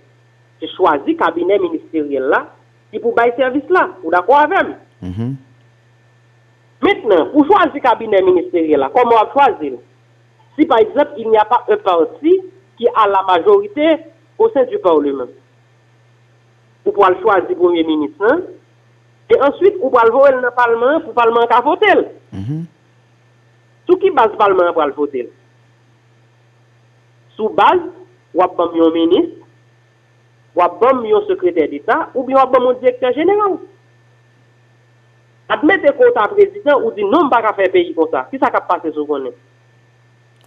[0.60, 2.44] se chwazi kabinet ministeriel la,
[2.90, 4.74] ki pou bay servis la, ou da kwa avèm.
[5.02, 5.36] Mm-hmm.
[6.82, 9.72] Maintenant, pour choisir le cabinet ministériel comment on choisir
[10.58, 12.40] Si par exemple, il n'y a pas un parti
[12.78, 13.98] qui a la majorité
[14.38, 15.26] au sein du Parlement,
[16.84, 18.40] vous pouvez choisir le premier ministre, hein?
[19.28, 21.86] et ensuite, vous pouvez le voir dans le Parlement pour le Parlement qui a voté.
[23.88, 25.30] Sous qui base Parlement pour le voter
[27.36, 27.80] Sous base,
[28.34, 29.36] ou un ministre,
[30.56, 33.58] ou un secrétaire d'État, ou bien un directeur général.
[35.50, 38.28] Admettez qu'on un président ou dit non, pas faire pays comme ça.
[38.30, 39.18] Qui ça va passer sur vous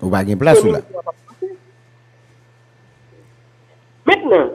[0.02, 0.80] Ou pas de place là?
[4.06, 4.50] Maintenant,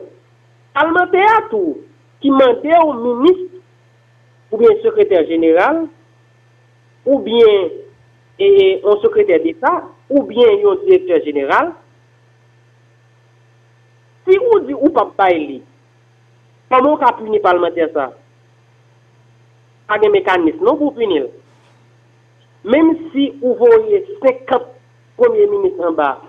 [0.72, 1.80] parlementaire tout
[2.20, 3.56] qui mandait au ministre
[4.50, 5.86] ou bien secrétaire général
[7.04, 7.68] ou bien
[8.38, 11.72] et un secrétaire d'État ou bien un directeur général,
[14.26, 15.62] si vous dites ou pas bailler,
[16.70, 18.14] comment on peut punir parlementaire ça
[19.88, 21.26] Pas de mécanisme non pour punir.
[22.64, 24.62] Même si vous voyez 50
[25.16, 26.20] premiers ministres en bas,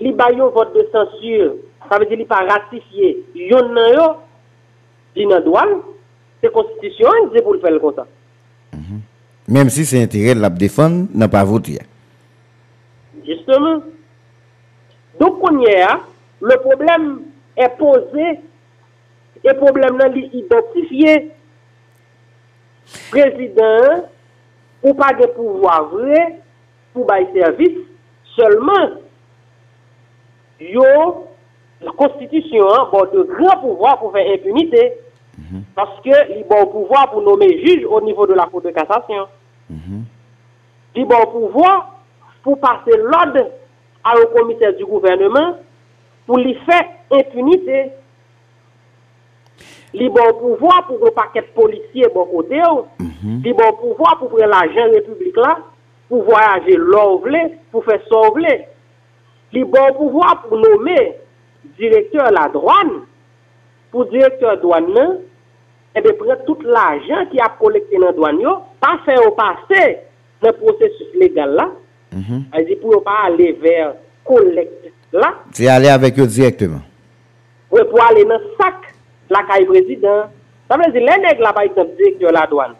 [0.00, 1.54] li un vote de censure,
[1.88, 4.06] ça veut dire qu'il pas ratifié, yon nan yo,
[5.16, 5.82] li nan douane,
[6.42, 8.06] c'est constitution, c'est pour le faire comme ça.
[9.48, 11.78] Même si c'est intérêt de la défendre, n'a pas voté.
[13.24, 13.80] Justement.
[15.20, 16.00] Donc, on y a,
[16.40, 17.20] le problème
[17.56, 18.40] est posé,
[19.44, 21.30] et le problème est identifié.
[23.10, 24.04] Président,
[24.82, 26.40] ou pas de pouvoir vrai
[26.92, 27.78] pour bailler service,
[28.36, 28.90] seulement,
[30.60, 31.26] yo,
[31.80, 34.92] la Constitution, bon, de grands pouvoirs pour faire impunité.
[35.74, 38.70] Parce que il a le pouvoir pour nommer juge au niveau de la Cour de
[38.70, 39.28] cassation.
[40.94, 42.00] Il a le pouvoir
[42.42, 43.50] pour passer l'ordre
[44.04, 45.56] au commissaire du gouvernement
[46.26, 47.90] pour lui faire impunité.
[49.96, 52.60] A le pouvoir pour un paquet de policiers bon côté.
[53.24, 55.58] Le pouvoir pour prendre l'argent république là,
[56.08, 58.46] pour voyager l'envelé, pour faire sauver.
[58.46, 61.14] A le pouvoir pour nommer
[61.78, 63.02] directeur de la douane,
[63.90, 65.20] pour directeur douane
[65.94, 68.42] et bien, prendre tout l'argent qui a collecté dans la douane,
[68.80, 69.98] pas faire passer
[70.42, 71.70] dans le processus légal là,
[72.12, 72.42] mm
[72.82, 73.94] pour pas aller vers
[74.24, 75.34] collecte là.
[75.52, 76.80] C'est aller avec eux directement.
[77.70, 78.94] Oui, pour aller dans le sac,
[79.30, 80.24] la caille président.
[80.68, 82.74] Ça veut dire, les nègres là, par exemple, directeur de la douane.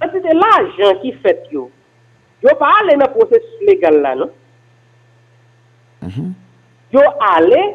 [0.00, 1.70] C'est l'argent qui fait, yo.
[2.42, 4.30] Yo pas aller dans le processus légal là, non?
[6.02, 6.32] Mm
[6.92, 7.74] Yo aller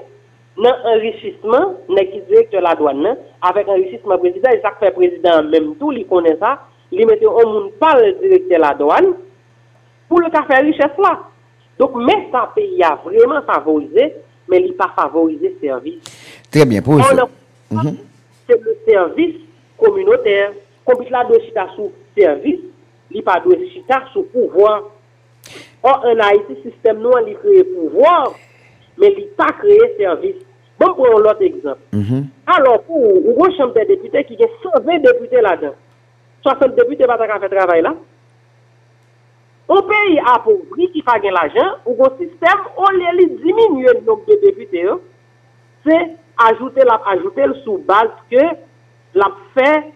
[0.58, 5.76] dans enrichissement, qui directeur de la douane, avec enrichissement président, et ça fait président même
[5.76, 9.14] tout, il connaît ça, il met au monde pas le directeur de la douane,
[10.08, 11.20] pour le faire richesse là.
[11.78, 14.16] Donc, mais ça pays a vraiment favorisé,
[14.50, 16.00] mais il n'a pas favorisé le service.
[16.52, 17.28] Très bien, pour ça.
[17.72, 17.98] Mhm.
[18.48, 19.36] C'est le service
[19.78, 20.52] communautaire.
[20.86, 22.60] Comme il a de chita sous service,
[23.12, 24.84] il n'a pas de chita sous pouvoir.
[25.82, 28.34] Or, en Haïti, le système nous, il crée pouvoir
[28.98, 30.36] mais il pas créé service.
[30.80, 31.80] Bon, pour l'autre exemple.
[31.92, 32.28] Mhm.
[32.48, 35.76] Alors, pour une chambre des députés qui a 120 députés là-dedans,
[36.42, 37.96] 60 députés pas faire travail là.
[39.70, 44.40] Un pays appauvri qui fait l'argent, ou un système, on les diminue le nombre de
[44.46, 45.00] députés, hein.
[45.86, 48.42] c'est ajouter la ajouter sous base que
[49.14, 49.94] la fait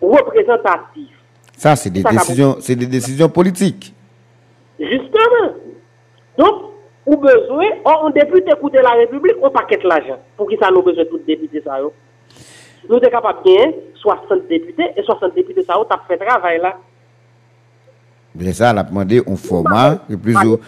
[0.00, 1.08] représentatif.
[1.56, 3.94] Ça, c'est des, décisions, c'est des décisions politiques.
[4.78, 5.54] Justement.
[6.36, 6.68] Donc,
[7.04, 10.18] ou besoin, on député écouter la République, on paquet l'argent.
[10.36, 14.92] Pour qui ça nous besoin de députés ça Nous sommes capables de gagner 60 députés
[14.96, 16.76] et 60 députés ça, on fait travail là.
[18.40, 20.58] C'est ça, la demandé un format qui plus ou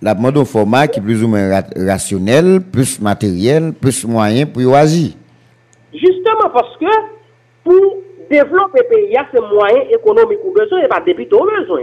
[0.00, 4.74] la demandé un format qui est plus ou moins rationnel, plus matériel, plus moyen pour
[4.74, 5.12] agir.
[5.92, 6.86] Justement parce que
[7.64, 7.96] pour
[8.30, 11.14] développer le pays, c'est moyen économique ou besoin et pas tout
[11.60, 11.82] besoin.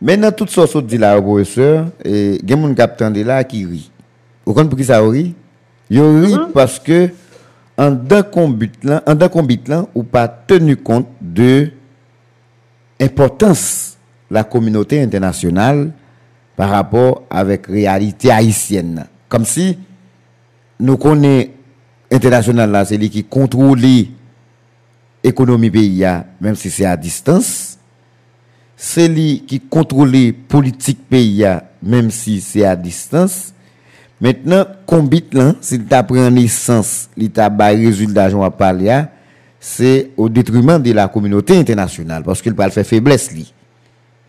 [0.00, 3.44] Maintenant, tout ça, ce dit là, professeur, et il y a des gens qui là
[3.44, 3.90] qui rit.
[4.44, 5.34] Vous comprenez pour qui ça rit?
[5.90, 6.52] Il rit mm-hmm.
[6.52, 7.08] parce que
[7.76, 11.68] en d'un combat là, en d'un combat là, ou pas tenu compte de
[13.00, 13.93] importance
[14.30, 15.92] la communauté internationale
[16.56, 19.06] par rapport avec réalité haïtienne.
[19.28, 19.78] Comme si
[20.80, 21.50] nous connaissons
[22.10, 23.80] international là, c'est lui qui contrôle
[25.22, 26.04] l'économie pays,
[26.40, 27.78] même si c'est à distance.
[28.76, 31.44] C'est lui qui contrôle politique pays,
[31.82, 33.52] même si c'est à distance.
[34.20, 39.02] Maintenant, combien là, s'il t'a pris naissance, il t'a résultat, j'en parler,
[39.58, 43.30] c'est au détriment de la communauté internationale, parce qu'il peut faire faiblesse.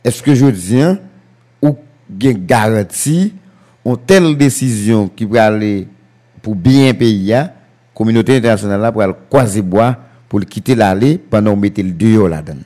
[0.05, 0.99] Est-ce que je dis, hein,
[1.63, 1.75] ou
[2.21, 3.33] une garantie,
[3.83, 5.87] une telle décision qui va aller
[6.43, 7.53] pour bien payer, la
[7.95, 9.95] communauté internationale pour aller croiser bois,
[10.29, 12.61] pour quitter l'allée pendant mettre le dehors là-dedans?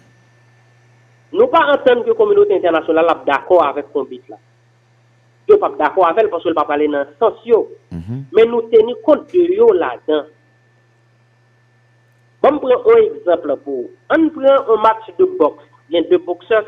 [1.31, 4.35] Nous pas entendre que la communauté internationale est d'accord avec ce bit là.
[5.47, 7.35] Nous pas d'accord avec elle parce qu'elle ne pas parler dans le sens.
[7.91, 8.25] Mhm.
[8.35, 10.25] Mais nous tenons compte de yo là-dedans.
[12.41, 13.85] Prend un exemple pour.
[14.09, 15.63] On prend un match de boxe.
[15.89, 16.65] Il y a deux boxeurs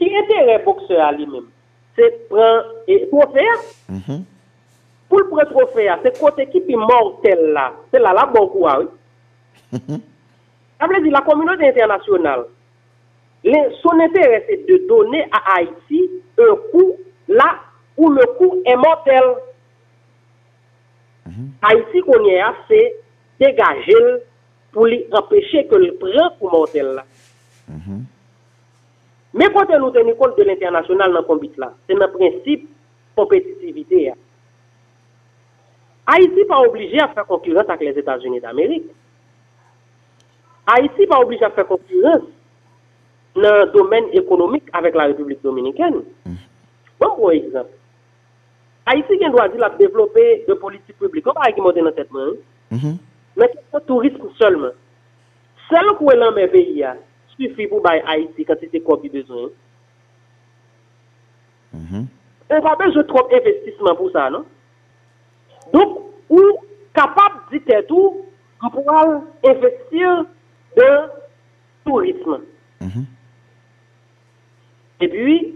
[0.00, 1.44] Ki etere bokse a li men?
[1.96, 3.56] Se pren e, trofea.
[3.88, 4.22] Mm -hmm.
[5.08, 7.66] Pou l pre trofea, se kote ki pi mortel la.
[7.90, 8.78] Se la la bonkou a.
[9.72, 10.00] Mm -hmm.
[10.78, 12.46] A vle di la kominote internasyonal.
[13.82, 16.00] Son etere se de done a Haiti
[16.38, 16.96] un kou
[17.26, 17.50] la
[17.96, 19.26] ou le kou e mortel.
[21.26, 21.48] Mm -hmm.
[21.60, 22.80] Haiti konye a se
[23.38, 24.20] degajel
[24.72, 27.04] pou li empeshe ke l pre kou mortel la.
[27.70, 28.00] Mm-hmm.
[29.32, 32.66] Me kote nou teni kont de l'internasyonal nan kombit la, se nan prinsip
[33.18, 34.16] kompetitivite ya.
[36.10, 38.88] Haiti pa oblige a fè konkurent ak les Etats-Unis d'Amerik.
[40.66, 42.26] Haiti pa oblige a fè konkurent
[43.38, 46.00] nan domen ekonomik avèk la Republik Dominikèn.
[46.26, 46.40] Mm.
[46.98, 47.70] Bon pou ekzamp.
[48.90, 51.28] Haiti gen do a di la devlopè de politik publik.
[51.28, 52.34] Kon pa a ki moden nan setman.
[52.70, 53.54] Men mm -hmm.
[53.70, 54.74] se tourisme solman.
[55.68, 56.96] Sel kwen lan men peyi ya,
[57.40, 59.50] sufi pou bay Haiti kantite kob yi bezon.
[61.72, 62.04] Mm -hmm.
[62.50, 64.44] On va bejou trop investisman pou sa, non?
[65.72, 66.58] Donk, ou
[66.92, 68.26] kapab dite tou,
[68.60, 70.26] an pou al investir
[70.76, 70.88] de
[71.84, 72.40] tourisme.
[72.80, 73.04] Mm -hmm.
[75.00, 75.54] E pi,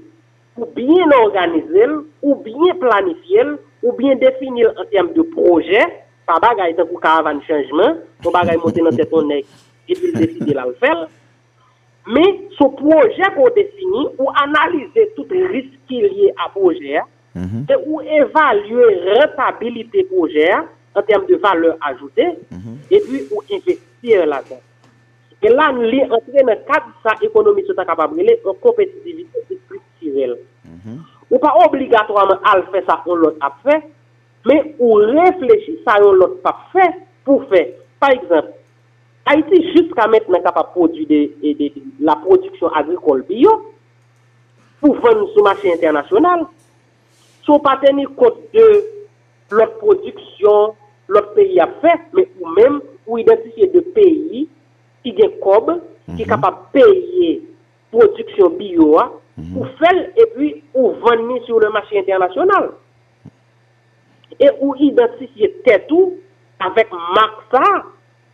[0.57, 1.85] ou bien organize,
[2.23, 5.83] ou bien planifiye, ou bien definir an tem de proje,
[6.25, 9.45] pa bagay tan pou karavan chanjman, pou bagay monten an teton nek,
[9.85, 11.09] e pi l deside la l fel,
[12.07, 17.01] Men, sou proje kon defini, ou analize tout riski liye a proje,
[17.35, 17.65] mm -hmm.
[17.73, 20.49] e ou evalue rentabilite proje,
[20.95, 22.77] en term de valeur ajoute, mm -hmm.
[22.91, 24.61] e pi ou investir la den.
[25.41, 30.39] E la nou li entre nan kat sa ekonomi sou ta kapabrile, an kompetitivite distriktirel.
[30.65, 30.99] Mm -hmm.
[31.31, 33.81] Ou pa obligatoirman al fè sa on lot ap fè,
[34.45, 36.87] men ou reflechi sa on lot pa fè
[37.25, 37.69] pou fè.
[37.99, 38.53] Par exemple,
[39.27, 41.71] Haïti jusqu'à maintenant capable de produire
[42.01, 43.73] la production agricole bio
[44.81, 46.41] pour vendre sur le marché international.
[47.43, 48.85] Si on pas tenir compte de
[49.51, 50.75] l'autre production,
[51.09, 54.49] l'autre pays a fait, mais ou même, ou identifier de pays
[55.03, 56.07] qui ont cob, mm -hmm.
[56.07, 56.19] qui mhm.
[56.19, 57.43] sont capables de payer
[57.91, 59.53] production bio mm -hmm.
[59.55, 62.67] pour faire et puis ou vendre sur le marché international.
[64.41, 65.93] Et ou identifier tête
[66.67, 67.57] avec marque.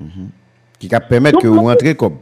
[0.00, 0.39] Mm -hmm.
[0.80, 2.16] Qui va permettre que vous rentrez comme.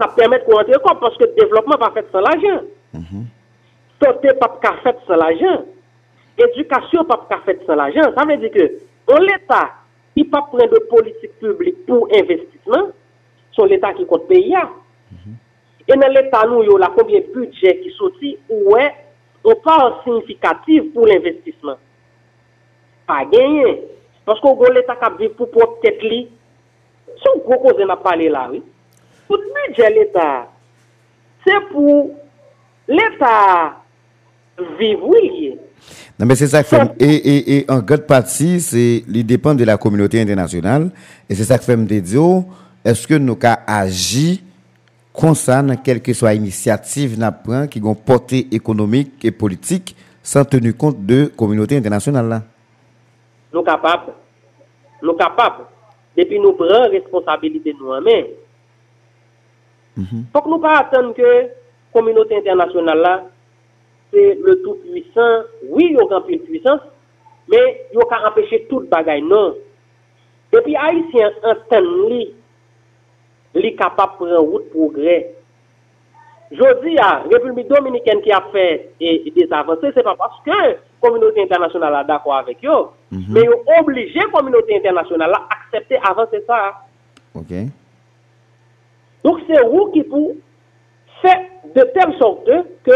[0.00, 2.62] Ça permet que vous rentrez comme parce que le développement va fait sans l'argent.
[2.92, 3.22] Mm
[4.02, 5.64] Santé pas fait sans l'argent.
[6.36, 8.12] Éducation pas fait sans l'argent.
[8.16, 8.60] Ça veut dire que
[9.20, 9.70] l'État,
[10.16, 12.88] il pas prendre de politique publique pour investissement,
[13.54, 14.56] c'est l'État qui compte payer.
[15.12, 15.34] Mhm.
[15.88, 18.92] Et dans l'État, nous, il y a combien de budget qui sorti ou est
[19.44, 21.76] on pas significatif pour l'investissement.
[23.06, 23.82] Pas gagné.
[24.26, 26.02] Parce que l'État qui vivre pour propre tête
[27.18, 28.62] si on propose de parler là, oui,
[29.28, 30.48] tout le budget l'État,
[31.46, 32.10] c'est pour
[32.88, 33.76] l'État
[34.78, 35.58] vivre, oui.
[36.18, 36.90] Non, mais c'est ça que fait.
[36.98, 40.90] Et, et, et en grande partie, c'est, il dépend de la communauté internationale.
[41.28, 41.86] Et c'est ça que fait me
[42.84, 44.42] est-ce que nous avons agi
[45.12, 47.18] comme ça, quelle que soit l'initiative
[47.70, 52.42] qui ont portée économique et politique, sans tenir compte de la communauté internationale là?
[53.52, 54.12] Nous capables.
[55.02, 55.64] Nous capables.
[56.16, 58.24] Depuis nous prenons responsabilité nous en main.
[60.32, 61.48] Faut que nous pas attendre que la
[61.92, 63.24] communauté internationale là,
[64.12, 65.42] c'est le tout puissant.
[65.68, 66.80] Oui, il y a une puissance,
[67.48, 69.22] mais il y a empêcher toute bagaille.
[69.22, 69.54] Non.
[70.52, 72.34] Et puis, Haïtien entend li,
[73.54, 75.35] li capable de prendre route progrès.
[76.50, 80.40] Je dis à la République dominicaine qui a fait des avancées, ce n'est pas parce
[80.44, 83.24] que la communauté internationale est d'accord avec eux, mhm.
[83.30, 86.82] mais ils ont obligé la communauté internationale à accepter avancer ça.
[87.34, 87.52] Ok.
[89.24, 90.34] Donc c'est vous qui pour
[91.20, 91.40] faire
[91.74, 92.48] de telle sorte
[92.84, 92.92] que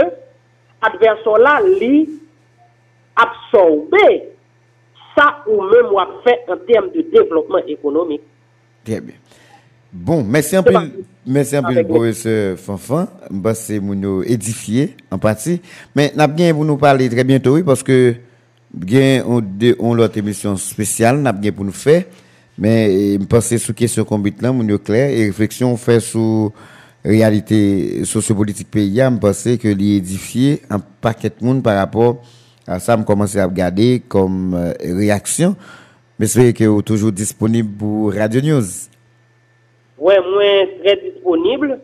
[0.83, 2.09] l'adversaire là, lui,
[3.17, 4.29] absorber
[5.17, 5.91] ça ou même
[6.25, 8.23] fait en termes de développement économique.
[8.85, 9.17] Très bien.
[9.93, 10.73] Bon, merci un peu,
[11.27, 13.09] merci un peu, professeur Fanfan.
[13.31, 15.61] Bah, c'est nous édifié en partie.
[15.97, 18.15] Mais n'a bien pour nous parler très bientôt, oui, parce que
[18.73, 19.43] bien, on,
[19.81, 22.05] on l'autre émission spéciale, n'a bien pour nous faire.
[22.57, 26.53] Mais, je pense sur question combat là, mon clair, et réflexion fait sur
[27.05, 32.23] réalité sociopolitique pays, je pense que l'édifié un paquet de monde par rapport
[32.67, 35.57] à ça, me commencer à regarder comme euh, réaction.
[36.19, 38.90] Mais c'est que toujours disponible pour Radio News.
[40.01, 41.79] Oui, moi, très disponible.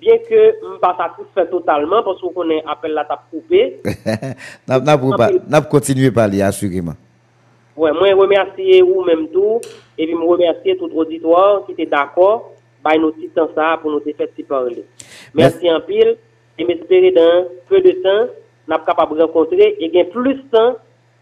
[0.00, 3.80] Bien que je ne pas satisfait totalement parce qu'on est appel la tape coupée.
[4.66, 6.94] N'a continué à parler, assurément.
[7.76, 9.60] Oui, moi, je remercie vous-même tout.
[9.96, 12.52] Et puis, je remercie tout l'auditoire qui était d'accord.
[12.82, 14.84] Bah, nous temps ça pour nous faire parler.
[15.34, 16.16] Merci en pile.
[16.58, 18.32] Et m'espérer dans peu de temps,
[18.66, 20.76] nous sommes capables de rencontrer et gagner plus de temps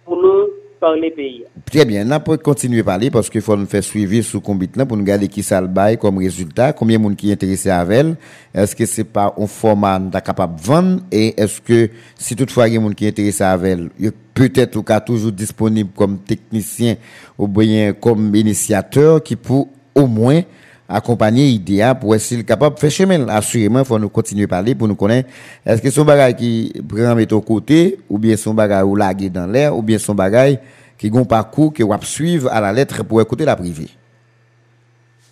[0.05, 0.49] pour nous
[0.81, 1.45] par les pays.
[1.71, 4.67] Très bien, on peut continuer à parler parce qu'il faut nous faire suivre sous combit
[4.67, 7.69] pour nous garder qui ça le bail comme résultat, combien de monde qui est intéressé
[7.71, 8.17] à elle,
[8.55, 11.01] est-ce que c'est pas un format capable de vendre?
[11.13, 13.91] Et est-ce que si toutefois il y a monde qui est intéressé à elle,
[14.35, 16.97] peut-être ou cas toujours disponible comme technicien
[17.39, 20.43] ou bien comme initiateur qui pour au moins
[20.91, 23.29] accompagner l'idée pour essayer capable de faire chemin.
[23.29, 25.29] Assurément, il faut nous continuer à parler pour nous connaître.
[25.65, 29.31] Est-ce que son bagage qui prend mettre au côté, ou bien son bagage ou lagué
[29.31, 30.59] dans l'air, ou bien son bagage
[30.99, 33.89] qui a un parcours que va suivre à la lettre pour écouter la privée?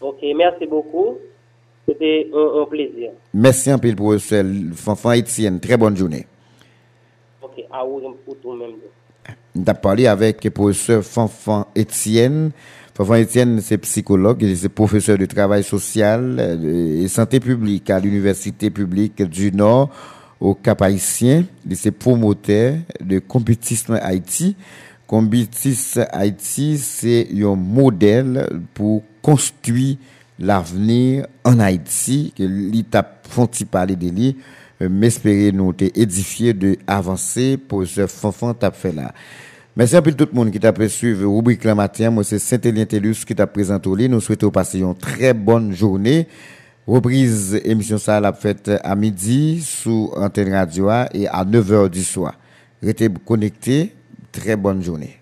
[0.01, 1.19] Ok, merci beaucoup.
[1.87, 3.11] C'était un, plaisir.
[3.33, 4.45] Merci un peu, professeur
[4.75, 5.59] Fanfan Etienne.
[5.59, 6.27] Très bonne journée.
[7.43, 8.73] Ok, à vous, pour tout même.
[9.57, 12.53] On a parlé avec le professeur Fanfan Etienne.
[12.99, 18.01] Fanfan Etienne, c'est psychologue, il est professeur de travail social euh, et santé publique à
[18.01, 19.91] l'Université publique du Nord
[20.41, 21.45] au Cap Haïtien.
[21.65, 24.57] Il est promoteur de compétition Haïti.
[25.07, 29.97] Combitis Haïti, c'est un modèle pour construire
[30.41, 34.37] l'avenir en Haïti, que l'ITA font parler de lui,
[34.83, 39.15] euh, m'espérer nous édifier de avancer pour ce fanfan t'a fait là.
[39.79, 42.11] Merci à tout le monde qui t'a suivre rubrique la matin.
[42.11, 44.09] Moi, c'est Saint-Élien Télus qui t'a présenté.
[44.09, 46.27] Nous souhaitons passer une très bonne journée.
[46.85, 52.35] Reprise émission ça l'a faite à midi sous antenne radio et à 9h du soir.
[52.83, 53.95] Restez connectés.
[54.33, 55.18] Très bonne journée.